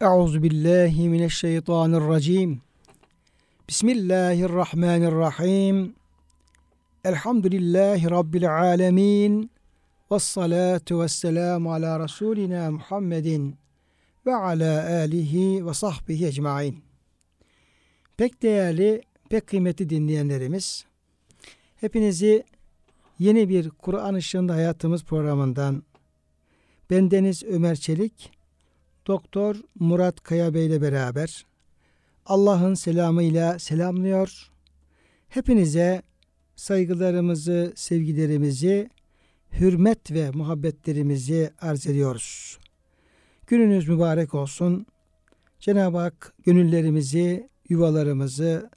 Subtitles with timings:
[0.00, 2.60] Euzu billahi mineşşeytanirracim.
[3.68, 5.94] Bismillahirrahmanirrahim.
[7.04, 9.50] Elhamdülillahi rabbil alamin.
[10.10, 13.56] Ves salatu vesselamu ala rasulina Muhammedin
[14.26, 16.82] ve ala alihi ve sahbihi ecmaîn.
[18.16, 20.84] Pek değerli, pek kıymetli dinleyenlerimiz,
[21.76, 22.44] hepinizi
[23.18, 25.82] yeni bir Kur'an ışığında hayatımız programından
[26.90, 28.30] bendeniz Ömer Çelik,
[29.06, 31.46] Doktor Murat Kaya Bey ile beraber
[32.26, 34.50] Allah'ın selamıyla selamlıyor.
[35.28, 36.02] Hepinize
[36.56, 38.90] saygılarımızı, sevgilerimizi,
[39.52, 42.58] hürmet ve muhabbetlerimizi arz ediyoruz.
[43.46, 44.86] Gününüz mübarek olsun.
[45.60, 48.70] Cenab-ı Hak gönüllerimizi, yuvalarımızı,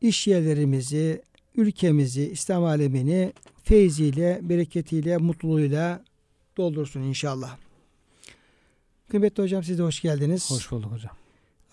[0.00, 1.22] iş yerlerimizi,
[1.54, 3.32] ülkemizi, İslam alemini
[3.62, 6.04] feyziyle, bereketiyle, mutluluğuyla
[6.56, 7.61] doldursun inşallah.
[9.12, 10.50] Kıymetli hocam siz de hoş geldiniz.
[10.50, 11.12] Hoş bulduk hocam.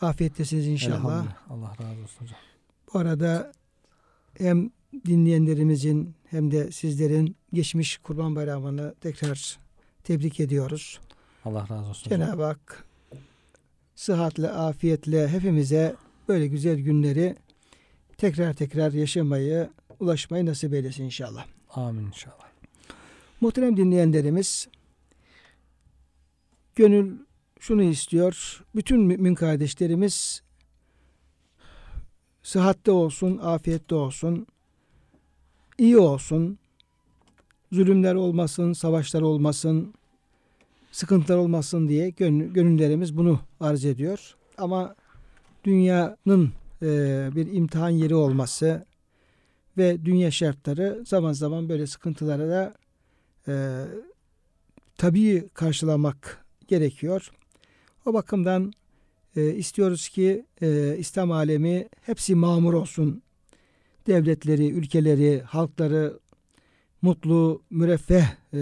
[0.02, 1.26] Afiyettesiniz inşallah.
[1.49, 2.37] Allah razı olsun hocam.
[2.93, 3.51] Bu arada
[4.37, 4.71] hem
[5.05, 9.60] dinleyenlerimizin hem de sizlerin geçmiş Kurban Bayramı'nı tekrar
[10.04, 10.99] tebrik ediyoruz.
[11.45, 12.10] Allah razı olsun.
[12.10, 12.85] Cenab-ı Hak
[13.95, 15.95] sıhhatle, afiyetle hepimize
[16.27, 17.35] böyle güzel günleri
[18.17, 21.45] tekrar tekrar yaşamayı, ulaşmayı nasip eylesin inşallah.
[21.70, 22.49] Amin inşallah.
[23.41, 24.67] Muhterem dinleyenlerimiz,
[26.76, 27.29] gönül
[27.60, 28.63] şunu istiyor.
[28.76, 30.41] Bütün mümin kardeşlerimiz
[32.43, 34.48] sıhhatte olsun, afiyette olsun,
[35.77, 36.60] iyi olsun,
[37.71, 39.93] zulümler olmasın, savaşlar olmasın,
[40.91, 44.35] sıkıntılar olmasın diye gönül, gönüllerimiz bunu arz ediyor.
[44.57, 44.96] Ama
[45.63, 46.51] dünyanın
[46.82, 46.88] e,
[47.35, 48.85] bir imtihan yeri olması
[49.77, 52.73] ve dünya şartları zaman zaman böyle sıkıntılara da
[53.48, 53.85] e,
[54.98, 57.32] tabii karşılamak gerekiyor.
[58.05, 58.73] O bakımdan
[59.35, 63.21] e, istiyoruz ki e, İslam alemi hepsi mamur olsun.
[64.07, 66.19] Devletleri, ülkeleri, halkları
[67.01, 68.23] mutlu, müreffeh,
[68.53, 68.57] e,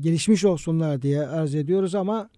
[0.00, 2.30] gelişmiş olsunlar diye arz ediyoruz ama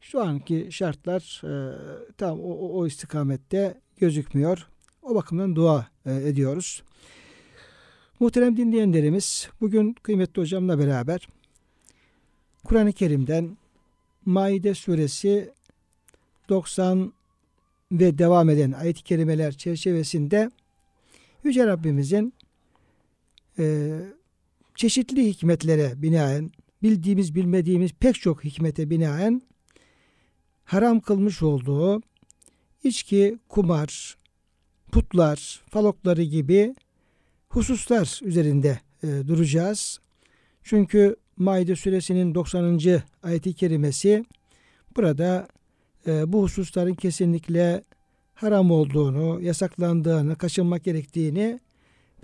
[0.00, 1.76] şu anki şartlar e,
[2.18, 4.68] tam o, o, istikamette gözükmüyor.
[5.02, 6.82] O bakımdan dua e, ediyoruz.
[8.20, 11.28] Muhterem dinleyenlerimiz bugün kıymetli hocamla beraber
[12.64, 13.56] Kur'an-ı Kerim'den
[14.24, 15.52] Maide suresi
[16.52, 17.12] 90
[17.92, 20.50] ve devam eden ayet-i kerimeler çerçevesinde
[21.44, 22.34] Yüce Rabbimizin
[23.58, 23.98] e,
[24.74, 26.50] çeşitli hikmetlere binaen
[26.82, 29.42] bildiğimiz bilmediğimiz pek çok hikmete binaen
[30.64, 32.02] haram kılmış olduğu
[32.84, 34.16] içki, kumar,
[34.92, 36.74] putlar, falokları gibi
[37.48, 40.00] hususlar üzerinde e, duracağız.
[40.62, 42.80] Çünkü Maide suresinin 90.
[43.22, 44.24] ayeti kerimesi
[44.96, 45.48] burada
[46.06, 47.82] e, bu hususların kesinlikle
[48.34, 51.60] haram olduğunu, yasaklandığını, kaçınmak gerektiğini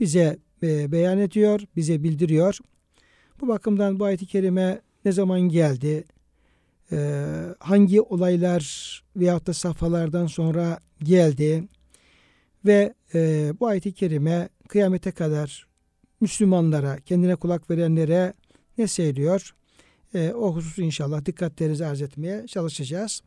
[0.00, 2.58] bize e, beyan ediyor, bize bildiriyor.
[3.40, 6.04] Bu bakımdan bu ayet-i kerime ne zaman geldi,
[6.92, 7.24] e,
[7.58, 11.68] hangi olaylar veyahut da safhalardan sonra geldi
[12.66, 15.68] ve e, bu ayet-i kerime kıyamete kadar
[16.20, 18.32] Müslümanlara, kendine kulak verenlere
[18.78, 19.54] ne söylüyor?
[20.14, 23.22] E, o hususu inşallah dikkatlerinizi arz etmeye çalışacağız.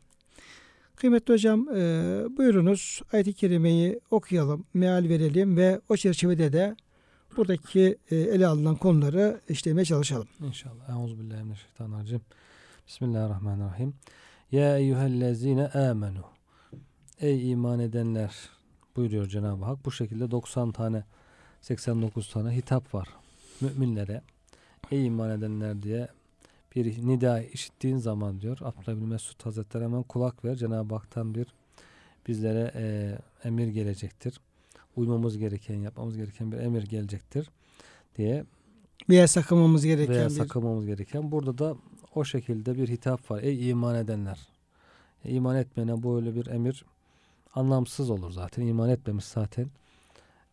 [1.02, 1.76] Kıymetli hocam e,
[2.36, 6.76] buyurunuz ayet-i kerimeyi okuyalım, meal verelim ve o çerçevede de
[7.36, 10.28] buradaki e, ele alınan konuları işlemeye çalışalım.
[10.40, 10.88] İnşallah.
[10.88, 12.20] Euzubillahimineşşeytanirracim.
[12.86, 13.94] Bismillahirrahmanirrahim.
[14.52, 16.24] Ya eyyühellezine amenu.
[17.20, 18.34] Ey iman edenler
[18.96, 19.84] buyuruyor Cenab-ı Hak.
[19.84, 21.04] Bu şekilde 90 tane
[21.60, 23.08] 89 tane hitap var
[23.60, 24.22] müminlere.
[24.90, 26.08] Ey iman edenler diye
[26.76, 30.56] bir nida işittiğin zaman diyor Abdullah bin Mesud Hazretleri hemen kulak ver.
[30.56, 31.46] Cenab-ı Hak'tan bir
[32.28, 33.18] bizlere e,
[33.48, 34.40] emir gelecektir.
[34.96, 37.50] Uymamız gereken, yapmamız gereken bir emir gelecektir
[38.16, 38.44] diye
[39.10, 40.34] veya sakınmamız gereken veya bir...
[40.34, 41.32] sakınmamız gereken.
[41.32, 41.76] Burada da
[42.14, 43.42] o şekilde bir hitap var.
[43.42, 44.48] Ey iman edenler.
[45.24, 46.84] E, iman etmeyene böyle bir emir
[47.54, 48.66] anlamsız olur zaten.
[48.66, 49.66] İman etmemiş zaten.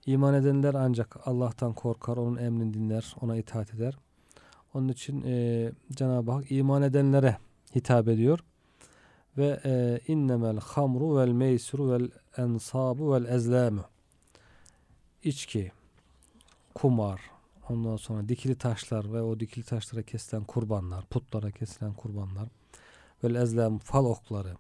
[0.05, 3.97] İman edenler ancak Allah'tan korkar, onun emrini dinler, ona itaat eder.
[4.73, 7.37] Onun için e, Cenab-ı Hak iman edenlere
[7.75, 8.39] hitap ediyor.
[9.37, 13.83] Ve e, innemel hamru vel meysru vel ensabu vel ezlamu.
[15.23, 15.71] İçki,
[16.75, 17.21] kumar,
[17.69, 22.49] ondan sonra dikili taşlar ve o dikili taşlara kesilen kurbanlar, putlara kesilen kurbanlar,
[23.23, 24.57] vel ezlam fal okları,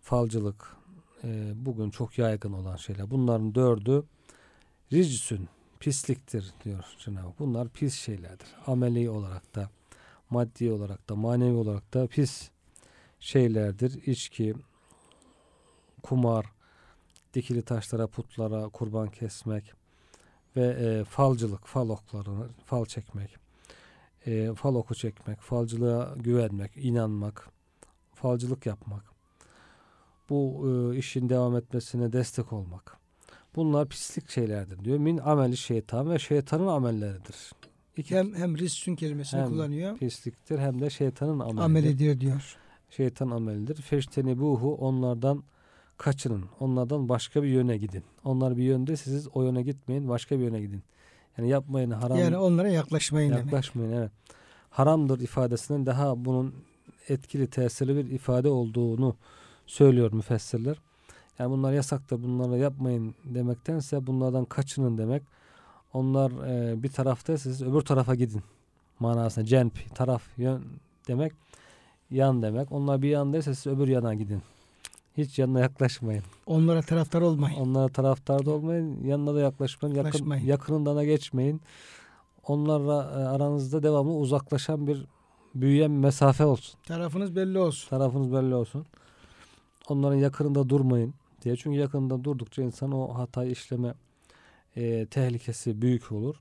[0.00, 0.76] falcılık,
[1.24, 3.10] e, bugün çok yaygın olan şeyler.
[3.10, 4.04] Bunların dördü
[4.92, 5.48] ricsün,
[5.86, 7.32] pisliktir diyor Cenab-ı.
[7.38, 8.46] Bunlar pis şeylerdir.
[8.66, 9.70] Ameli olarak da,
[10.30, 12.50] maddi olarak da, manevi olarak da pis
[13.20, 14.06] şeylerdir.
[14.06, 14.54] İçki,
[16.02, 16.46] kumar,
[17.34, 19.72] dikili taşlara, putlara kurban kesmek
[20.56, 23.36] ve e, falcılık, fal oklarını, fal çekmek,
[24.26, 27.48] e, fal oku çekmek, falcılığa güvenmek, inanmak,
[28.14, 29.04] falcılık yapmak,
[30.30, 33.05] bu e, işin devam etmesine destek olmak.
[33.56, 34.98] Bunlar pislik şeylerdir diyor.
[34.98, 37.52] Min ameli şeytan ve şeytanın amelleridir.
[37.96, 39.96] İki Hem hem rissun kelimesini Hem kullanıyor.
[39.98, 41.62] pisliktir hem de şeytanın amelidir.
[41.62, 42.56] Amel ediyor diyor.
[42.90, 43.82] Şeytan amelidir.
[43.82, 45.42] Feştenibuhu onlardan
[45.96, 46.44] kaçının.
[46.60, 48.02] Onlardan başka bir yöne gidin.
[48.24, 50.08] Onlar bir yönde siz o yöne gitmeyin.
[50.08, 50.82] Başka bir yöne gidin.
[51.38, 52.18] Yani yapmayın haram.
[52.18, 53.44] Yani onlara yaklaşmayın demek.
[53.44, 53.92] yaklaşmayın.
[53.92, 54.10] Evet.
[54.70, 56.54] Haramdır ifadesinden daha bunun
[57.08, 59.16] etkili tesirli bir ifade olduğunu
[59.66, 60.76] söylüyor müfessirler.
[61.38, 62.22] Yani bunlar yasaktır.
[62.22, 65.22] Bunları yapmayın demektense bunlardan kaçının demek.
[65.92, 68.42] Onlar e, bir tarafta siz öbür tarafa gidin
[68.98, 69.44] manasında.
[69.44, 70.64] Cenp, taraf, yön
[71.08, 71.32] demek.
[72.10, 72.72] Yan demek.
[72.72, 74.42] Onlar bir yandaysa siz öbür yana gidin.
[75.16, 76.22] Hiç yanına yaklaşmayın.
[76.46, 77.56] Onlara taraftar olmayın.
[77.60, 79.04] Onlara taraftar da olmayın.
[79.04, 79.94] Yanına da yaklaşmayın.
[79.96, 80.46] Yakın, Yaklaşmayın.
[80.46, 81.60] yakınından da geçmeyin.
[82.46, 85.06] Onlarla e, aranızda devamlı uzaklaşan bir
[85.54, 86.80] büyüyen bir mesafe olsun.
[86.86, 87.88] Tarafınız belli olsun.
[87.88, 88.86] Tarafınız belli olsun.
[89.88, 91.14] Onların yakınında durmayın
[91.45, 91.55] diye.
[91.55, 93.93] Çünkü yakınında durdukça insan o hatayı işleme
[94.75, 96.35] e, tehlikesi büyük olur.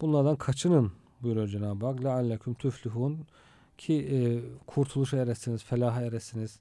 [0.00, 0.92] Bunlardan kaçının
[1.22, 1.98] buyuruyor Cenab-ı Hak.
[2.00, 3.16] لَعَلَّكُمْ تُفْلِحُونَ
[3.78, 4.18] Ki e,
[4.66, 6.60] kurtuluşa eresiniz, felaha eresiniz.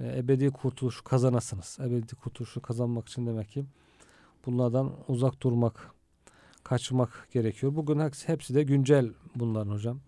[0.00, 1.78] E, ebedi kurtuluşu kazanasınız.
[1.80, 3.64] Ebedi kurtuluşu kazanmak için demek ki
[4.46, 5.90] bunlardan uzak durmak,
[6.64, 7.74] kaçmak gerekiyor.
[7.74, 10.00] Bugün hepsi- hepsi de güncel bunların hocam.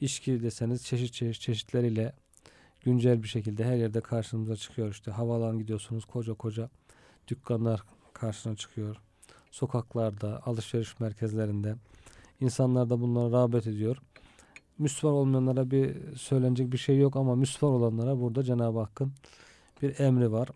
[0.00, 2.12] İçki deseniz çeşit çeşit çeşitleriyle
[2.81, 4.91] güncel bir şekilde her yerde karşımıza çıkıyor.
[4.91, 6.69] İşte havalan gidiyorsunuz koca koca
[7.27, 7.83] dükkanlar
[8.13, 8.95] karşına çıkıyor.
[9.51, 11.75] Sokaklarda, alışveriş merkezlerinde
[12.39, 13.97] insanlar da bunlara rağbet ediyor.
[14.77, 19.13] Müslüman olmayanlara bir söylenecek bir şey yok ama Müslüman olanlara burada Cenab-ı Hakk'ın
[19.81, 20.49] bir emri var.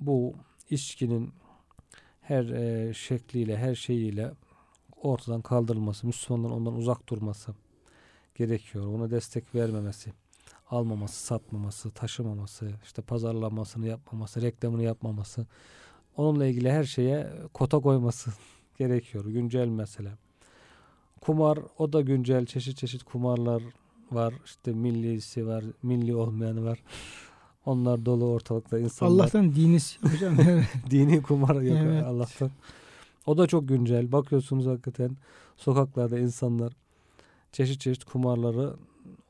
[0.00, 0.34] Bu
[0.70, 1.32] içkinin
[2.20, 4.32] her e, şekliyle, her şeyiyle
[5.02, 7.54] ortadan kaldırılması, Müslümanların ondan uzak durması
[8.34, 8.86] gerekiyor.
[8.86, 10.12] Ona destek vermemesi,
[10.70, 15.46] almaması, satmaması, taşımaması, işte pazarlamasını yapmaması, reklamını yapmaması,
[16.16, 18.30] onunla ilgili her şeye kota koyması
[18.78, 19.24] gerekiyor.
[19.24, 20.10] Güncel mesele.
[21.20, 23.62] Kumar o da güncel çeşit çeşit kumarlar
[24.12, 24.34] var.
[24.44, 26.82] İşte millisi var, milli olmayanı var.
[27.66, 29.24] Onlar dolu ortalıkta insanlar.
[29.24, 30.36] Allah'tan diniz hocam.
[30.90, 32.04] Dini kumar yok Evet.
[32.04, 32.50] Allah'tan.
[33.26, 34.12] O da çok güncel.
[34.12, 35.16] Bakıyorsunuz hakikaten
[35.56, 36.72] sokaklarda insanlar
[37.52, 38.74] çeşit çeşit kumarları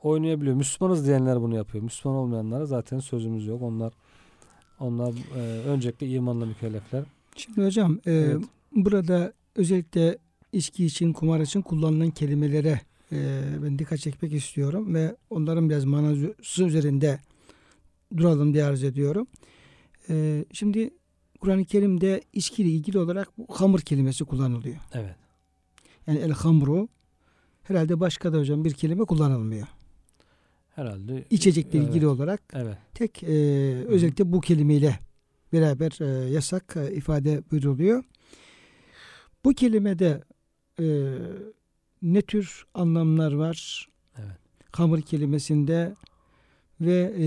[0.02, 0.56] oynayabiliyor.
[0.56, 1.84] Müslümanız diyenler bunu yapıyor.
[1.84, 3.62] Müslüman olmayanlara zaten sözümüz yok.
[3.62, 3.92] Onlar
[4.80, 7.04] onlar e, öncelikle imanla mükellefler.
[7.36, 8.44] Şimdi hocam e, Evet.
[8.72, 10.18] burada özellikle
[10.52, 12.80] içki için, kumar için kullanılan kelimelere
[13.12, 17.18] e, ben dikkat çekmek istiyorum ve onların biraz manası üzerinde
[18.16, 19.26] duralım diye arz ediyorum.
[20.08, 20.90] E, şimdi
[21.40, 24.76] Kur'an-ı Kerim'de içkiyle ilgili olarak bu hamur kelimesi kullanılıyor.
[24.92, 25.16] Evet.
[26.06, 26.88] Yani el hamru
[27.70, 29.66] herhalde başka da hocam bir kelime kullanılmıyor.
[30.74, 31.88] Herhalde İçecekle Evet.
[31.88, 32.78] ilgili olarak Evet.
[32.94, 33.28] tek e,
[33.88, 34.98] özellikle bu kelimeyle
[35.52, 38.04] beraber e, yasak e, ifade buyruluyor.
[39.44, 40.22] Bu kelimede
[40.80, 40.84] e,
[42.02, 43.88] ne tür anlamlar var?
[44.18, 44.36] Evet.
[44.72, 45.94] Hamur kelimesinde
[46.80, 47.26] ve e,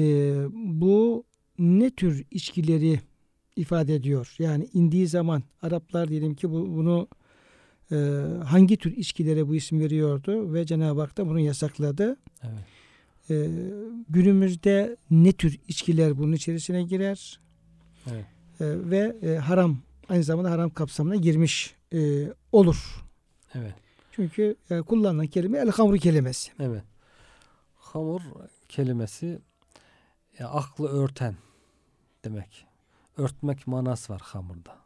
[0.53, 1.23] bu
[1.59, 2.99] ne tür içkileri
[3.55, 4.35] ifade ediyor?
[4.39, 7.07] Yani indiği zaman Araplar diyelim ki bu, bunu
[8.45, 12.17] hangi tür içkilere bu isim veriyordu ve Cenab-ı Hak da bunu yasakladı.
[12.43, 12.63] Evet.
[13.29, 13.49] Ee,
[14.09, 17.39] günümüzde ne tür içkiler bunun içerisine girer
[18.11, 18.25] Evet.
[18.59, 19.77] Ee, ve e, haram
[20.09, 23.05] aynı zamanda haram kapsamına girmiş e, olur.
[23.55, 23.73] Evet.
[24.11, 26.51] Çünkü e, kullanılan kelime el hamru kelimesi.
[26.59, 26.83] Evet.
[27.75, 28.21] Hamur
[28.69, 29.41] kelimesi
[30.39, 31.35] ya aklı örten
[32.25, 32.65] demek.
[33.17, 34.77] Örtmek manası var hamurda.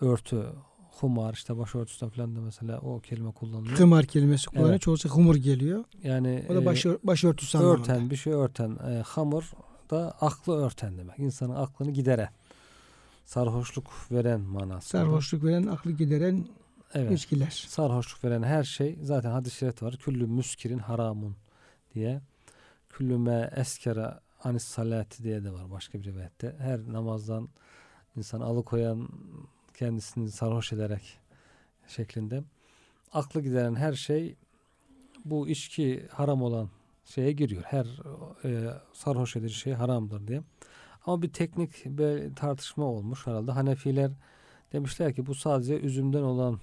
[0.00, 0.52] Örtü,
[1.00, 3.76] humar işte başörtüsü falan da mesela o kelime kullanılıyor.
[3.76, 4.70] Kımar kelimesi kullanıyor.
[4.70, 4.80] Evet.
[4.80, 5.84] Çoğusu humur geliyor.
[6.02, 7.80] Yani O da e, başı, başörtüsü anlamında.
[7.80, 8.78] örten bir şey örten.
[8.90, 9.50] E, hamur
[9.90, 11.18] da aklı örten demek.
[11.18, 12.28] İnsanın aklını gideren.
[13.24, 14.88] Sarhoşluk veren manası.
[14.88, 16.46] Sarhoşluk veren, aklı gideren
[16.94, 17.12] Evet.
[17.12, 17.64] içkiler.
[17.68, 19.96] Sarhoşluk veren her şey zaten hadis-i şerifte var.
[19.96, 21.36] Küllü müskirin haramun
[21.94, 22.20] diye.
[22.88, 24.14] Küllüme eskere
[24.44, 26.56] anis salati diye de var başka bir rivayette.
[26.58, 27.48] Her namazdan
[28.16, 29.08] insan alıkoyan
[29.80, 31.18] kendisini sarhoş ederek
[31.88, 32.42] şeklinde.
[33.12, 34.36] Aklı gideren her şey
[35.24, 36.70] bu içki haram olan
[37.04, 37.62] şeye giriyor.
[37.62, 37.86] Her
[38.44, 40.42] e, sarhoş edici şey haramdır diye.
[41.06, 43.52] Ama bir teknik bir tartışma olmuş herhalde.
[43.52, 44.10] Hanefiler
[44.72, 46.60] demişler ki bu sadece üzümden olan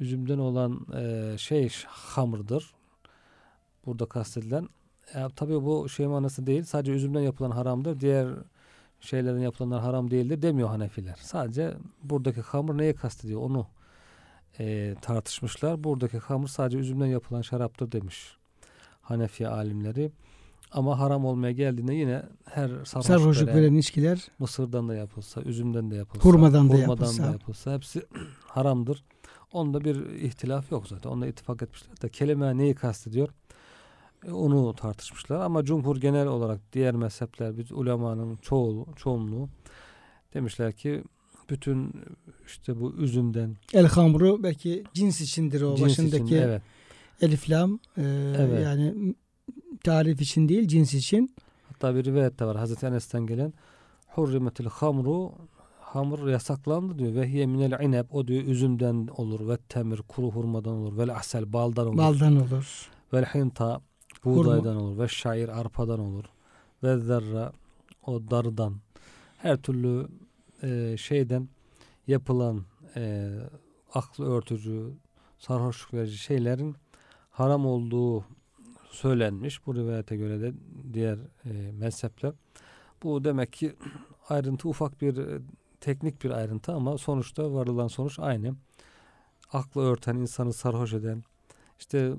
[0.00, 2.74] üzümden olan e, şey hamırdır.
[3.86, 4.68] Burada kastedilen
[5.14, 6.62] Ya, tabii bu şey manası değil.
[6.62, 8.00] Sadece üzümden yapılan haramdır.
[8.00, 8.28] Diğer
[9.04, 11.16] şeylerden yapılanlar haram değildir demiyor Hanefiler.
[11.20, 13.66] Sadece buradaki hamur neye kastediyor onu
[14.60, 15.84] e, tartışmışlar.
[15.84, 18.36] Buradaki hamur sadece üzümden yapılan şaraptır demiş
[19.02, 20.12] Hanefi alimleri.
[20.72, 25.90] Ama haram olmaya geldiğinde yine her sarhoş, Sarhoşluk veren, veren içkiler mısırdan da yapılsa, üzümden
[25.90, 27.22] de yapılsa, Hurmadan da hurmadan yapılsa.
[27.22, 28.02] da yapılsa hepsi
[28.46, 29.04] haramdır.
[29.52, 31.10] Onda bir ihtilaf yok zaten.
[31.10, 33.28] Onda ittifak etmişler de kelime neyi kastediyor?
[34.28, 39.48] E, Onu tartışmışlar ama cumhur genel olarak diğer mezhepler, biz ulemanın çoğu, çoğunluğu
[40.34, 41.04] demişler ki
[41.50, 41.92] bütün
[42.46, 46.62] işte bu üzümden el hamuru belki cins içindir o cins için, başındaki evet,
[47.20, 47.78] elif lam.
[47.96, 48.02] E,
[48.38, 48.62] Evet.
[48.64, 49.14] yani
[49.84, 51.34] tarif için değil cins için.
[51.68, 52.56] Hatta bir rivayet de var.
[52.56, 53.52] Hazreti Enes'ten gelen
[54.06, 55.32] hurrimetil hamru
[55.80, 57.14] hamur yasaklandı diyor.
[57.14, 60.96] Ve hiye minel ineb o diyor üzümden olur ve temir kuru hurmadan olur.
[60.96, 61.98] Ve asel baldan olur.
[61.98, 62.90] Baldan olur.
[63.12, 63.80] Vel hinta
[64.24, 66.24] buğdaydan olur ve şair arpadan olur
[66.82, 67.52] ve zerra
[68.06, 68.74] o darıdan
[69.38, 70.08] her türlü
[70.62, 71.48] e, şeyden
[72.06, 72.64] yapılan
[72.96, 73.32] e,
[73.94, 74.90] aklı örtücü
[75.38, 76.76] sarhoşluk verici şeylerin
[77.30, 78.24] haram olduğu
[78.90, 79.66] söylenmiş.
[79.66, 80.52] Bu rivayete göre de
[80.92, 82.32] diğer e, mezhepler.
[83.02, 83.76] Bu demek ki
[84.28, 85.40] ayrıntı ufak bir e,
[85.80, 88.54] teknik bir ayrıntı ama sonuçta varılan sonuç aynı.
[89.52, 91.24] Aklı örten, insanı sarhoş eden,
[91.84, 92.12] işte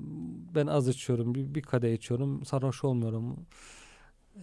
[0.54, 3.46] ben az içiyorum, bir, bir kadeh içiyorum, sarhoş olmuyorum.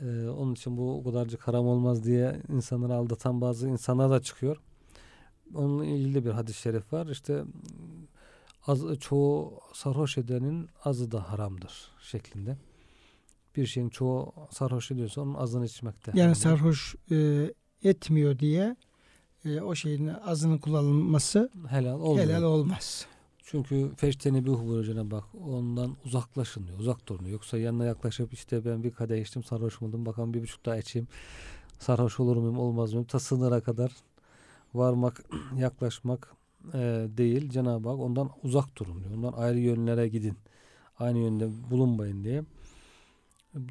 [0.01, 4.57] Ee, onun için bu o kadarcık haram olmaz diye insanları aldatan bazı insanlar da çıkıyor.
[5.53, 7.07] Onunla ilgili bir hadis-i şerif var.
[7.07, 7.43] İşte
[8.67, 12.57] az, çoğu sarhoş edenin azı da haramdır şeklinde.
[13.55, 16.11] Bir şeyin çoğu sarhoş ediyorsa onun azını içmekte.
[16.11, 16.39] Yani haramdır.
[16.39, 17.49] sarhoş e,
[17.83, 18.75] etmiyor diye
[19.45, 22.27] e, o şeyin azının kullanılması helal olmuyor.
[22.27, 23.07] helal olmaz.
[23.45, 26.79] Çünkü feşteni bir buyuruyor bak ondan uzaklaşın diyor.
[26.79, 27.31] Uzak durun diyor.
[27.31, 30.05] Yoksa yanına yaklaşıp işte ben bir kadeh içtim sarhoş oldum.
[30.05, 31.07] Bakalım bir buçuk daha içeyim.
[31.79, 33.07] Sarhoş olur muyum olmaz mıyım?
[33.07, 33.91] Ta sınıra kadar
[34.73, 35.23] varmak
[35.57, 36.35] yaklaşmak
[36.73, 37.49] e, değil.
[37.49, 39.11] Cenab-ı Hak ondan uzak durun diyor.
[39.15, 40.37] Ondan ayrı yönlere gidin.
[40.99, 42.43] Aynı yönde bulunmayın diye.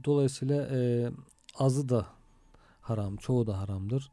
[0.05, 1.11] Dolayısıyla e,
[1.59, 2.07] azı da
[2.81, 3.17] haram.
[3.17, 4.11] Çoğu da haramdır.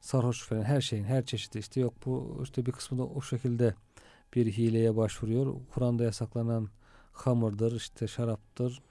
[0.00, 3.74] Sarhoş falan her şeyin her çeşidi işte yok bu işte bir kısmı da o şekilde
[4.34, 5.54] bir hileye başvuruyor.
[5.74, 6.68] Kur'an'da yasaklanan
[7.12, 8.82] hamurdur, işte şaraptır.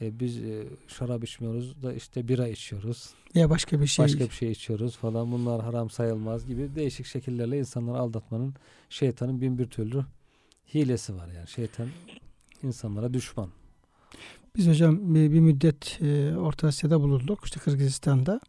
[0.00, 3.10] E, biz e, şarap içmiyoruz da işte bira içiyoruz.
[3.34, 4.04] Ya başka bir şey.
[4.04, 5.32] Başka bir şey içiyoruz falan.
[5.32, 8.54] Bunlar haram sayılmaz gibi değişik şekillerle insanları aldatmanın
[8.90, 10.04] şeytanın bin bir türlü
[10.74, 11.48] hilesi var yani.
[11.48, 11.88] Şeytan
[12.62, 13.48] insanlara düşman.
[14.56, 17.40] Biz hocam bir, bir müddet e, Orta Asya'da bulunduk.
[17.44, 18.40] işte Kırgızistan'da.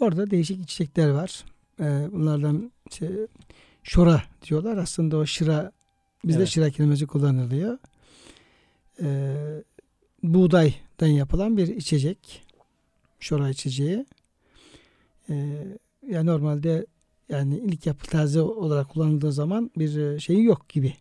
[0.00, 1.44] Orada değişik içecekler var.
[1.80, 3.26] E, bunlardan işte,
[3.82, 4.76] şora diyorlar.
[4.76, 5.72] Aslında o şıra
[6.24, 6.48] bizde Evet.
[6.48, 7.78] şıra kelimesi kullanılıyor.
[9.02, 9.34] E,
[10.22, 12.42] buğdaydan yapılan bir içecek.
[13.20, 14.06] Şora içeceği.
[15.30, 15.64] E,
[16.08, 16.86] yani normalde
[17.28, 20.94] yani ilk yapı taze olarak kullanıldığı zaman bir e, şeyi yok gibi.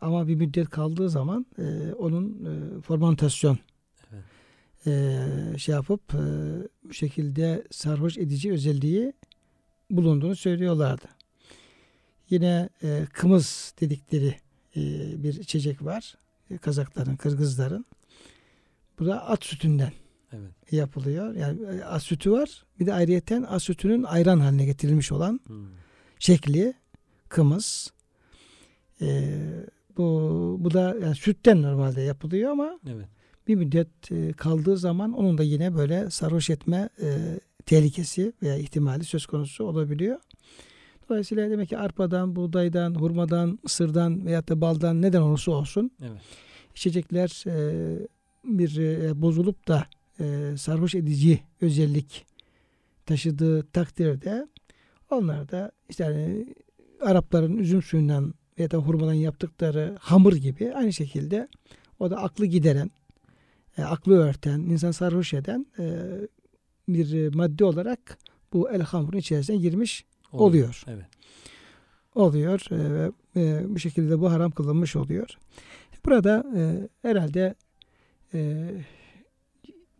[0.00, 3.58] Ama bir müddet kaldığı zaman e, onun e, fermentasyon
[4.12, 4.24] Evet.
[4.86, 6.18] e, şey yapıp e,
[6.88, 9.12] bu şekilde sarhoş edici özelliği
[9.90, 11.04] bulunduğunu söylüyorlardı.
[12.34, 14.34] Yine e, kımız dedikleri
[14.76, 14.80] e,
[15.22, 16.14] bir içecek var.
[16.50, 17.86] E, Kazakların, Kırgızların.
[18.98, 19.92] Bu da at sütünden
[20.32, 20.72] Evet.
[20.72, 21.34] yapılıyor.
[21.34, 22.64] Yani e, at sütü var.
[22.80, 25.66] Bir de ayrıyeten at sütünün ayran haline getirilmiş olan Hmm.
[26.18, 26.74] şekli
[27.28, 27.92] kımız.
[29.00, 29.34] E,
[29.96, 33.06] bu bu da yani sütten normalde yapılıyor ama Evet.
[33.48, 39.04] bir müddet e, kaldığı zaman onun da yine böyle sarhoş etme e, tehlikesi veya ihtimali
[39.04, 40.18] söz konusu olabiliyor.
[41.08, 46.20] Dolayısıyla demek ki arpadan, buğdaydan, hurmadan, mısırdan veyahut da baldan neden olursa olsun Evet.
[46.74, 48.08] içecekler e,
[48.44, 49.86] bir e, bozulup da
[50.20, 52.26] e, sarhoş edici özellik
[53.06, 54.48] taşıdığı takdirde
[55.10, 56.54] onlar da işte hani
[57.00, 61.48] Arapların üzüm suyundan veya da hurmadan yaptıkları hamur gibi aynı şekilde
[61.98, 62.90] o da aklı gideren,
[63.78, 66.02] e, aklı örten, insan sarhoş eden e,
[66.88, 68.18] bir e, madde olarak
[68.52, 70.04] bu el hamurun içerisine girmiş
[70.40, 70.82] oluyor.
[70.88, 71.04] Evet.
[72.14, 75.38] oluyor e, ve e, bu şekilde bu haram kılınmış oluyor.
[76.06, 77.54] Burada e, herhalde
[78.34, 78.70] e,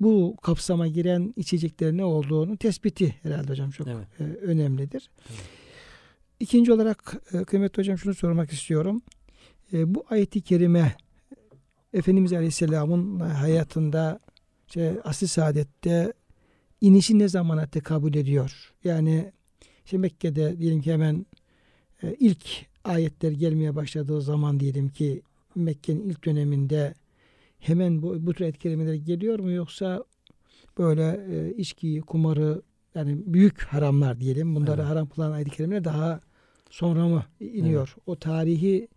[0.00, 4.06] bu kapsama giren içeceklerin ne olduğunu tespiti herhalde hocam çok Evet.
[4.20, 5.10] e, önemlidir.
[5.30, 5.40] Evet.
[6.40, 9.02] İkinci olarak e, kıymetli hocam şunu sormak istiyorum.
[9.72, 10.96] E, bu ayeti kerime
[11.92, 14.20] Efendimiz Aleyhisselam'ın hayatında
[14.68, 16.12] işte, asli saadette
[16.80, 18.72] inişi ne zamana tekabül ediyor?
[18.84, 19.32] Yani
[19.84, 21.26] işte Mekke'de diyelim ki hemen
[22.02, 22.46] e, ilk
[22.84, 25.22] ayetler gelmeye başladığı zaman diyelim ki
[25.54, 26.94] Mekke'nin ilk döneminde
[27.58, 30.04] hemen bu, bu tür ayet kelimeler geliyor mu yoksa
[30.78, 32.62] böyle e, içkiyi, kumarı
[32.94, 34.54] yani büyük haramlar diyelim.
[34.54, 34.90] Bunları Evet.
[34.90, 36.20] haram kılan ayet kelimeler daha
[36.70, 37.96] sonra mı iniyor?
[38.06, 38.88] O tarihi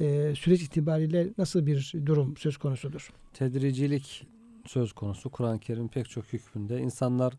[0.00, 3.10] e, süreç itibariyle nasıl bir durum söz konusudur?
[3.32, 4.26] Tedricilik
[4.66, 5.30] söz konusu.
[5.30, 6.80] Kur'an-ı Kerim pek çok hükmünde.
[6.80, 7.34] insanlar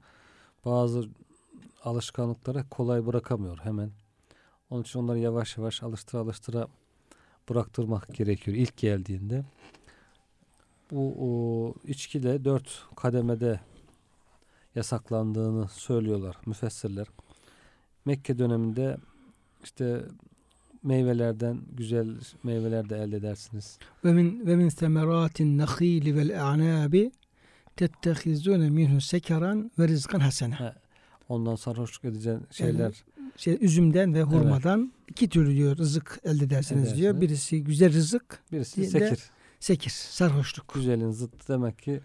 [0.65, 1.03] bazı
[1.83, 3.91] alışkanlıkları kolay bırakamıyor hemen.
[4.69, 6.67] Onun için onları yavaş yavaş alıştıra alıştıra
[7.49, 9.45] bıraktırmak gerekiyor ilk geldiğinde.
[10.91, 13.59] Bu o, içki de dört kademede
[14.75, 17.07] yasaklandığını söylüyorlar müfessirler.
[18.05, 18.97] Mekke döneminde
[19.63, 20.05] işte
[20.83, 23.79] meyvelerden güzel meyveler de elde edersiniz.
[24.05, 27.11] Ve min ve min semeratin nahili vel a'nabi
[27.75, 30.73] tettehizune minhu sekeran ve rizkan hasene.
[31.29, 33.03] Ondan sarhoşluk edeceğin şeyler
[33.37, 37.01] Şey, üzümden ve hurmadan iki türlü diyor rızık elde edersiniz Edersiniz.
[37.01, 37.21] diyor.
[37.21, 39.23] Birisi güzel rızık, birisi de- sekir.
[39.59, 40.73] sekir, sarhoşluk.
[40.73, 41.99] Güzelin zıttı demek ki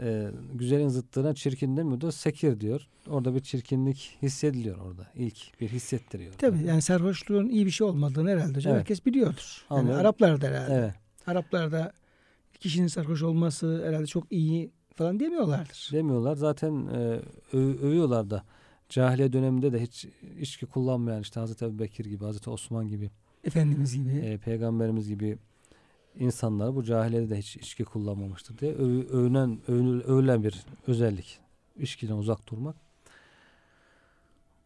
[0.00, 2.86] e, güzelin zıttına çirkin demiyor da sekir diyor.
[3.06, 5.06] Orada bir çirkinlik hissediliyor orada.
[5.14, 6.32] İlk bir hissettiriyor.
[6.38, 8.80] Tabii yani sarhoşluğun iyi bir şey olmadığını herhalde hocam Evet.
[8.80, 9.64] herkes biliyordur.
[9.70, 10.00] Yani Anlıyorum.
[10.00, 10.74] Araplarda herhalde.
[10.74, 10.94] Evet.
[11.26, 11.92] Araplarda
[12.60, 15.88] kişinin sarhoş olması herhalde çok iyi falan demiyorlardır.
[15.92, 16.36] Demiyorlar.
[16.36, 17.20] Zaten e,
[17.52, 18.44] öv- övüyorlar da.
[18.88, 20.06] Cahiliye döneminde de hiç
[20.40, 23.10] içki kullanmayan işte Hazreti Ebu Bekir gibi, Hazreti Osman gibi,
[23.44, 24.10] Efendimiz gibi.
[24.16, 25.38] e, peygamberimiz gibi
[26.18, 31.38] insanlar bu cahiliyede de hiç içki kullanmamıştır diye öv- övünen, övünül- övülen bir özellik.
[31.78, 32.76] İçkiden uzak durmak.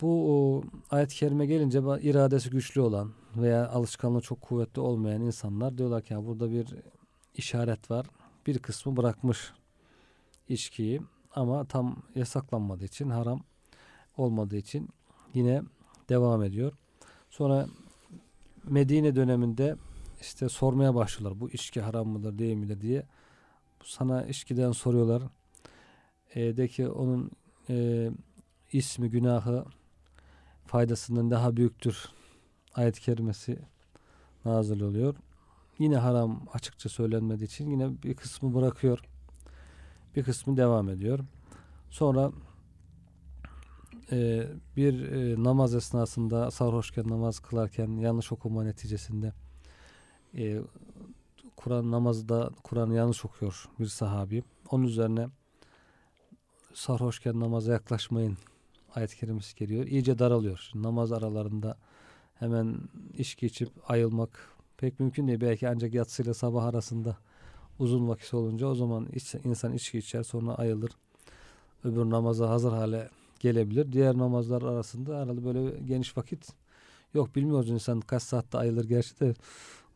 [0.00, 6.12] Bu ayet-i kerime gelince iradesi güçlü olan veya alışkanlığı çok kuvvetli olmayan insanlar diyorlar ki
[6.12, 6.66] ya burada bir
[7.34, 8.06] işaret var.
[8.46, 9.52] Bir kısmı bırakmış
[10.48, 11.00] içkiyi
[11.34, 13.42] ama tam yasaklanmadığı için haram
[14.16, 14.88] olmadığı için
[15.34, 15.62] yine
[16.08, 16.72] devam ediyor.
[17.30, 17.66] Sonra
[18.64, 19.76] Medine döneminde
[20.20, 21.40] işte sormaya başlıyorlar.
[21.40, 23.06] Bu içki haram mıdır değil midir diye.
[23.84, 25.22] Sana içkiden soruyorlar.
[26.34, 27.30] E, de ki onun
[27.70, 28.10] e,
[28.72, 29.64] ismi günahı
[30.66, 32.08] faydasından daha büyüktür.
[32.74, 33.58] Ayet-i kerimesi
[34.44, 35.16] nazil oluyor.
[35.78, 39.11] Yine haram açıkça söylenmediği için yine bir kısmı bırakıyor.
[40.16, 41.18] Bir kısmı devam ediyor.
[41.90, 42.32] Sonra
[44.12, 44.46] e,
[44.76, 49.32] bir e, namaz esnasında sarhoşken namaz kılarken yanlış okuma neticesinde
[50.36, 50.60] e,
[51.56, 54.42] Kur'an namazda Kur'an'ı yanlış okuyor bir sahabi.
[54.70, 55.28] Onun üzerine
[56.74, 58.38] sarhoşken namaza yaklaşmayın
[58.94, 59.86] ayet-i kerimesi geliyor.
[59.86, 60.68] İyice daralıyor.
[60.70, 61.76] Şimdi namaz aralarında
[62.34, 62.78] hemen
[63.18, 64.30] içki içip ayılmak
[64.76, 65.40] pek mümkün değil.
[65.40, 67.16] Belki ancak yatsıyla sabah arasında
[67.82, 70.90] uzun vakit olunca o zaman iç- insan içki içer sonra ayılır.
[71.84, 73.08] Öbür namaza hazır hale
[73.40, 73.92] gelebilir.
[73.92, 76.48] Diğer namazlar arasında herhalde böyle geniş vakit
[77.14, 77.36] yok.
[77.36, 79.34] Bilmiyoruz insan kaç saatte ayılır gerçi de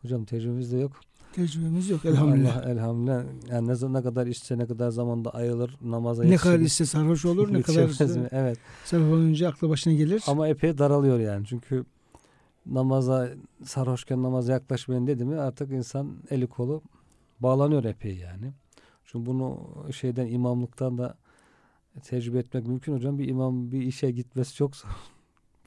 [0.03, 0.93] hocam tecrübemiz de yok.
[1.33, 2.57] Tecrübemiz yok elhamdülillah.
[2.57, 3.25] Allah elhamdülillah.
[3.51, 6.51] Yani ne, ne kadar içse ne kadar zamanda ayılır namaza ne yetişir.
[6.51, 8.29] kadar iste sarhoş olur ne kadar mi?
[8.33, 8.59] Evet.
[8.85, 10.23] sarhoş olunca aklı başına gelir.
[10.27, 11.47] Ama epey daralıyor yani.
[11.47, 11.85] Çünkü
[12.67, 13.29] namaza
[13.65, 16.83] sarhoşken namaza yaklaşmayın dedi mi artık insan eli kolu
[17.41, 18.53] bağlanıyor epey yani.
[19.05, 21.17] Çünkü bunu şeyden imamlıktan da
[22.03, 23.19] tecrübe etmek mümkün hocam.
[23.19, 24.89] Bir imam bir işe gitmesi çok zor.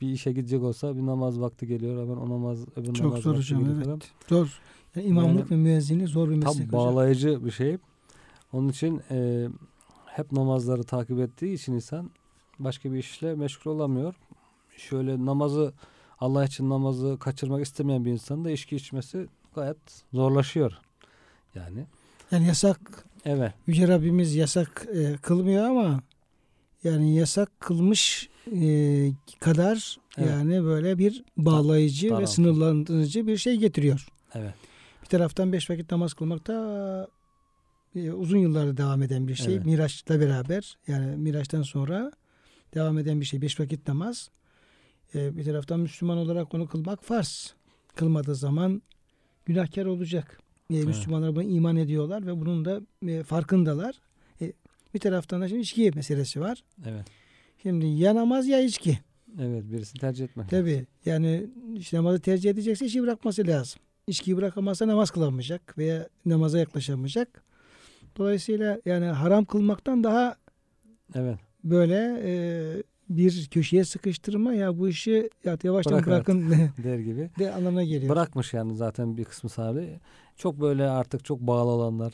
[0.01, 3.37] Bir işe gidecek olsa bir namaz vakti geliyor hemen o namaz öbür Çok namaz zor
[3.37, 3.85] hocam evet.
[3.85, 4.01] falan.
[4.29, 4.59] Zor.
[4.95, 6.71] Yani imamlık ve müezzinlik zor bir meslek Tam hocam.
[6.71, 7.77] bağlayıcı bir şey.
[8.53, 9.47] Onun için e,
[10.05, 12.11] hep namazları takip ettiği için insan
[12.59, 14.15] başka bir işle meşgul olamıyor.
[14.77, 15.73] Şöyle namazı
[16.19, 20.79] Allah için namazı kaçırmak istemeyen bir insanın da içki içmesi gayet zorlaşıyor.
[21.55, 21.85] Yani
[22.31, 26.01] Yani yasak evet Yüce Rabbimiz yasak e, kılmıyor ama
[26.83, 28.29] yani yasak kılmış
[28.61, 30.29] e, kadar Evet.
[30.29, 32.31] yani böyle bir bağlayıcı ve daraltı.
[32.31, 34.07] sınırlandırıcı bir şey getiriyor.
[34.33, 34.53] evet
[35.03, 37.07] Bir taraftan beş vakit namaz kılmak da
[37.95, 39.55] e, uzun yıllarda devam eden bir şey.
[39.55, 39.65] Evet.
[39.65, 42.11] Miraç'la beraber yani Miraç'tan sonra
[42.73, 43.41] devam eden bir şey.
[43.41, 44.29] Beş vakit namaz.
[45.15, 47.53] E, bir taraftan Müslüman olarak onu kılmak farz.
[47.95, 48.81] Kılmadığı zaman
[49.45, 50.39] günahkar olacak.
[50.69, 50.85] E, Evet.
[50.87, 53.95] Müslümanlar bunu iman ediyorlar ve bunun da e, farkındalar.
[54.41, 54.53] E,
[54.93, 56.63] bir taraftan da şimdi içki meselesi var.
[56.85, 57.05] evet
[57.61, 58.99] Şimdi ya namaz ya içki.
[59.39, 60.49] evet birisini tercih etmek.
[60.49, 63.79] Tabi yani işte namazı tercih edecekse işi bırakması lazım.
[64.07, 67.43] İçkiyi bırakamazsa namaz kılamayacak veya namaza yaklaşamayacak.
[68.17, 70.35] Dolayısıyla yani haram kılmaktan daha
[71.15, 72.31] Evet böyle e,
[73.09, 76.51] bir köşeye sıkıştırma ya bu işi ya yavaştan Bırak bırakın
[76.83, 77.29] der gibi.
[77.39, 78.09] de anlamına geliyor.
[78.11, 79.99] Bırakmış yani zaten bir kısmı sahabe.
[80.39, 82.13] Çok böyle artık çok bağlı olanlar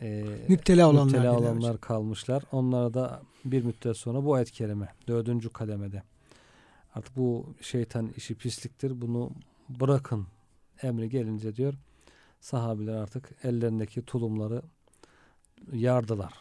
[0.00, 1.04] e, Müptela olanlar.
[1.04, 1.76] müptela olanlar hocam.
[1.80, 2.42] kalmışlar.
[2.52, 6.02] Onlara da bir müddet sonra bu ayet kerime dördüncü kademede
[6.94, 9.30] artık bu şeytan işi pisliktir bunu
[9.68, 10.26] bırakın
[10.82, 11.74] emri gelince diyor
[12.40, 14.62] sahabiler artık ellerindeki tulumları
[15.72, 16.32] yardılar.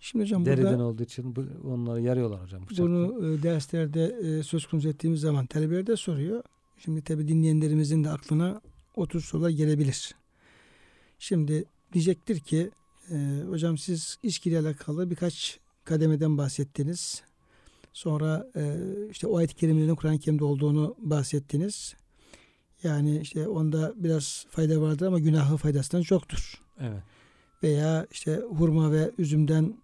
[0.00, 2.62] Şimdi hocam Deriden burada olduğu için bu, onları yarıyorlar hocam.
[2.62, 2.84] bıçakla.
[2.84, 6.42] bunu e, derslerde e, söz konusu ettiğimiz zaman talebeler de soruyor.
[6.78, 8.60] Şimdi tabi dinleyenlerimizin de aklına
[8.96, 10.14] o tür sorular gelebilir.
[11.24, 12.70] Şimdi diyecektir ki
[13.10, 17.22] e, hocam siz içkiyle alakalı birkaç kademeden bahsettiniz.
[17.92, 18.76] Sonra e,
[19.10, 21.94] işte o ayet-i kerimelerin Kur'an-ı Kerim'de olduğunu bahsettiniz.
[22.82, 26.62] Yani işte onda biraz fayda vardır ama günahı faydasından çoktur.
[26.80, 27.02] Evet.
[27.62, 29.74] Veya işte hurma ve üzümden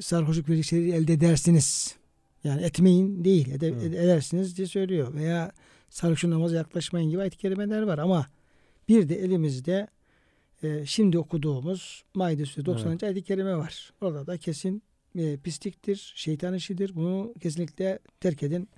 [0.00, 1.96] sarhoşluk verici şeyleri elde edersiniz.
[2.44, 3.82] Yani etmeyin değil, ede, Evet.
[3.82, 5.14] ede- edersiniz diye söylüyor.
[5.14, 5.52] Veya
[5.90, 8.26] sarhoşun namaza yaklaşmayın gibi ayet-i kerimeler var ama
[8.88, 9.88] bir de elimizde
[10.62, 12.90] e, şimdi okuduğumuz Maide Suresi 90.
[12.90, 13.02] Evet.
[13.02, 13.92] ayet-i kerime var.
[14.00, 14.82] Orada da kesin
[15.18, 16.94] e, pisliktir, şeytan işidir.
[16.94, 18.68] Bunu kesinlikle terk edin.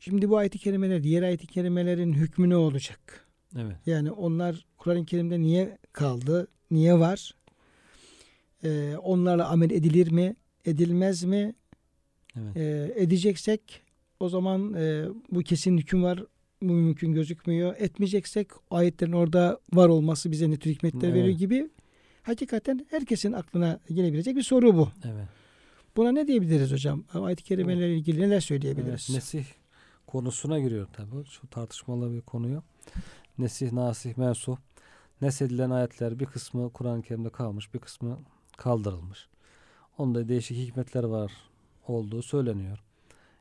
[0.00, 3.26] Şimdi bu ayet-i kerimeler, diğer ayet-i kerimelerin hükmü ne olacak?
[3.56, 3.76] Evet.
[3.86, 6.48] Yani onlar Kur'an-ı Kerim'de niye kaldı?
[6.70, 7.34] Niye var?
[8.64, 10.36] Ee, onlarla amel edilir mi?
[10.64, 11.54] Edilmez mi?
[12.36, 12.56] Evet.
[12.56, 13.82] Ee, edeceksek
[14.20, 16.24] o zaman e, bu kesin hüküm var.
[16.62, 17.74] Bu mümkün gözükmüyor.
[17.78, 21.14] Etmeyeceksek ayetlerin orada var olması bize ne tür hikmetler Evet.
[21.14, 21.70] veriyor gibi.
[22.22, 24.88] Hakikaten herkesin aklına gelebilecek bir soru bu.
[25.04, 25.28] Evet.
[25.96, 27.04] Buna ne diyebiliriz hocam?
[27.14, 29.06] Ayet-i kerimelerle ilgili neler söyleyebiliriz?
[29.10, 29.44] Evet, nesih
[30.06, 31.24] konusuna giriyor tabi.
[31.24, 32.62] Şu tartışmalı bir konuyu.
[33.38, 34.56] Nesih, nasih, mensuh.
[35.22, 38.18] Neshedilen ayetler bir kısmı Kur'an-ı Kerim'de kalmış, bir kısmı
[38.56, 39.28] kaldırılmış.
[39.98, 41.32] Onda değişik hikmetler var
[41.86, 42.78] olduğu söyleniyor.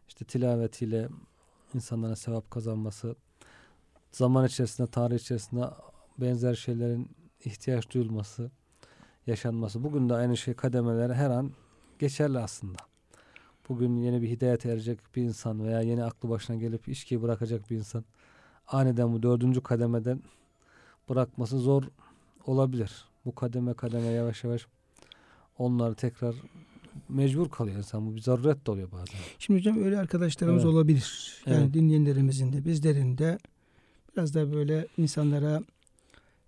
[0.08, 1.10] İşte tilavetiyle
[1.74, 3.16] insanların sevap kazanması,
[4.12, 5.66] zaman içerisinde, tarih içerisinde
[6.18, 7.10] benzer şeylerin
[7.46, 8.52] ihtiyaç duyulması,
[9.28, 9.84] yaşanması.
[9.84, 11.52] Bugün de aynı şey kademeler her an
[12.00, 12.78] geçerli aslında.
[13.70, 17.78] Bugün yeni bir hidayete erecek bir insan veya yeni aklı başına gelip içkiyi bırakacak bir
[17.78, 18.06] insan
[18.68, 20.22] aniden bu dördüncü kademeden
[21.10, 21.84] bırakması zor
[22.46, 23.06] olabilir.
[23.26, 24.68] Bu kademe kademe yavaş yavaş
[25.58, 26.36] onları tekrar
[27.10, 28.08] mecbur kalıyor insan.
[28.08, 29.20] Bu bir zaruret de oluyor bazen.
[29.40, 30.74] Şimdi hocam öyle arkadaşlarımız Evet.
[30.74, 31.38] olabilir.
[31.46, 31.74] Yani Evet.
[31.74, 33.38] dinleyenlerimizin de bizlerin de
[34.16, 35.62] biraz da böyle insanlara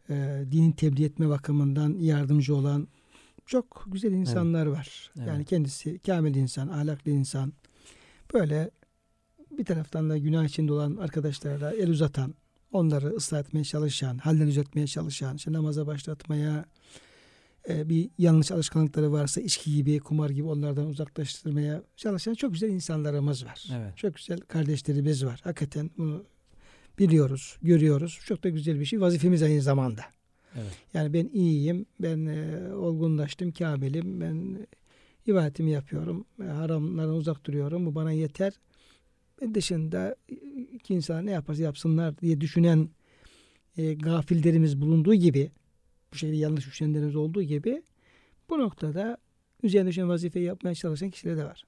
[0.09, 2.87] e, dini tebliğ etme bakımından yardımcı olan
[3.45, 5.11] çok güzel insanlar var.
[5.17, 5.27] Evet.
[5.27, 7.53] Yani kendisi kamil insan, ahlaklı insan.
[8.33, 8.71] Böyle
[9.51, 12.35] bir taraftan da günah içinde olan arkadaşlara el uzatan,
[12.71, 16.65] onları ıslah etmeye çalışan, halden düzeltmeye çalışan, işte namaza başlatmaya,
[17.69, 23.45] e, bir yanlış alışkanlıkları varsa içki gibi, kumar gibi onlardan uzaklaştırmaya çalışan çok güzel insanlarımız
[23.45, 23.65] var.
[23.75, 23.97] Evet.
[23.97, 25.39] Çok güzel kardeşlerimiz var.
[25.43, 26.23] Hakikaten bunu
[26.99, 28.19] biliyoruz, görüyoruz.
[28.25, 29.01] Çok da güzel bir şey.
[29.01, 30.01] Vazifemiz aynı zamanda.
[30.55, 30.71] Evet.
[30.93, 34.67] Yani ben iyiyim, ben e, olgunlaştım, kamilim, ben
[35.27, 38.53] ibadetimi yapıyorum, e, haramlardan uzak duruyorum, bu bana yeter.
[39.41, 40.35] Ben dışında e,
[40.73, 42.89] iki insan ne yaparsa yapsınlar diye düşünen
[43.77, 45.51] e, gafillerimiz bulunduğu gibi,
[46.13, 47.83] bu şekilde yanlış düşünenlerimiz olduğu gibi,
[48.49, 49.17] bu noktada
[49.63, 51.63] üzerine düşen vazifeyi yapmaya çalışan kişiler de var.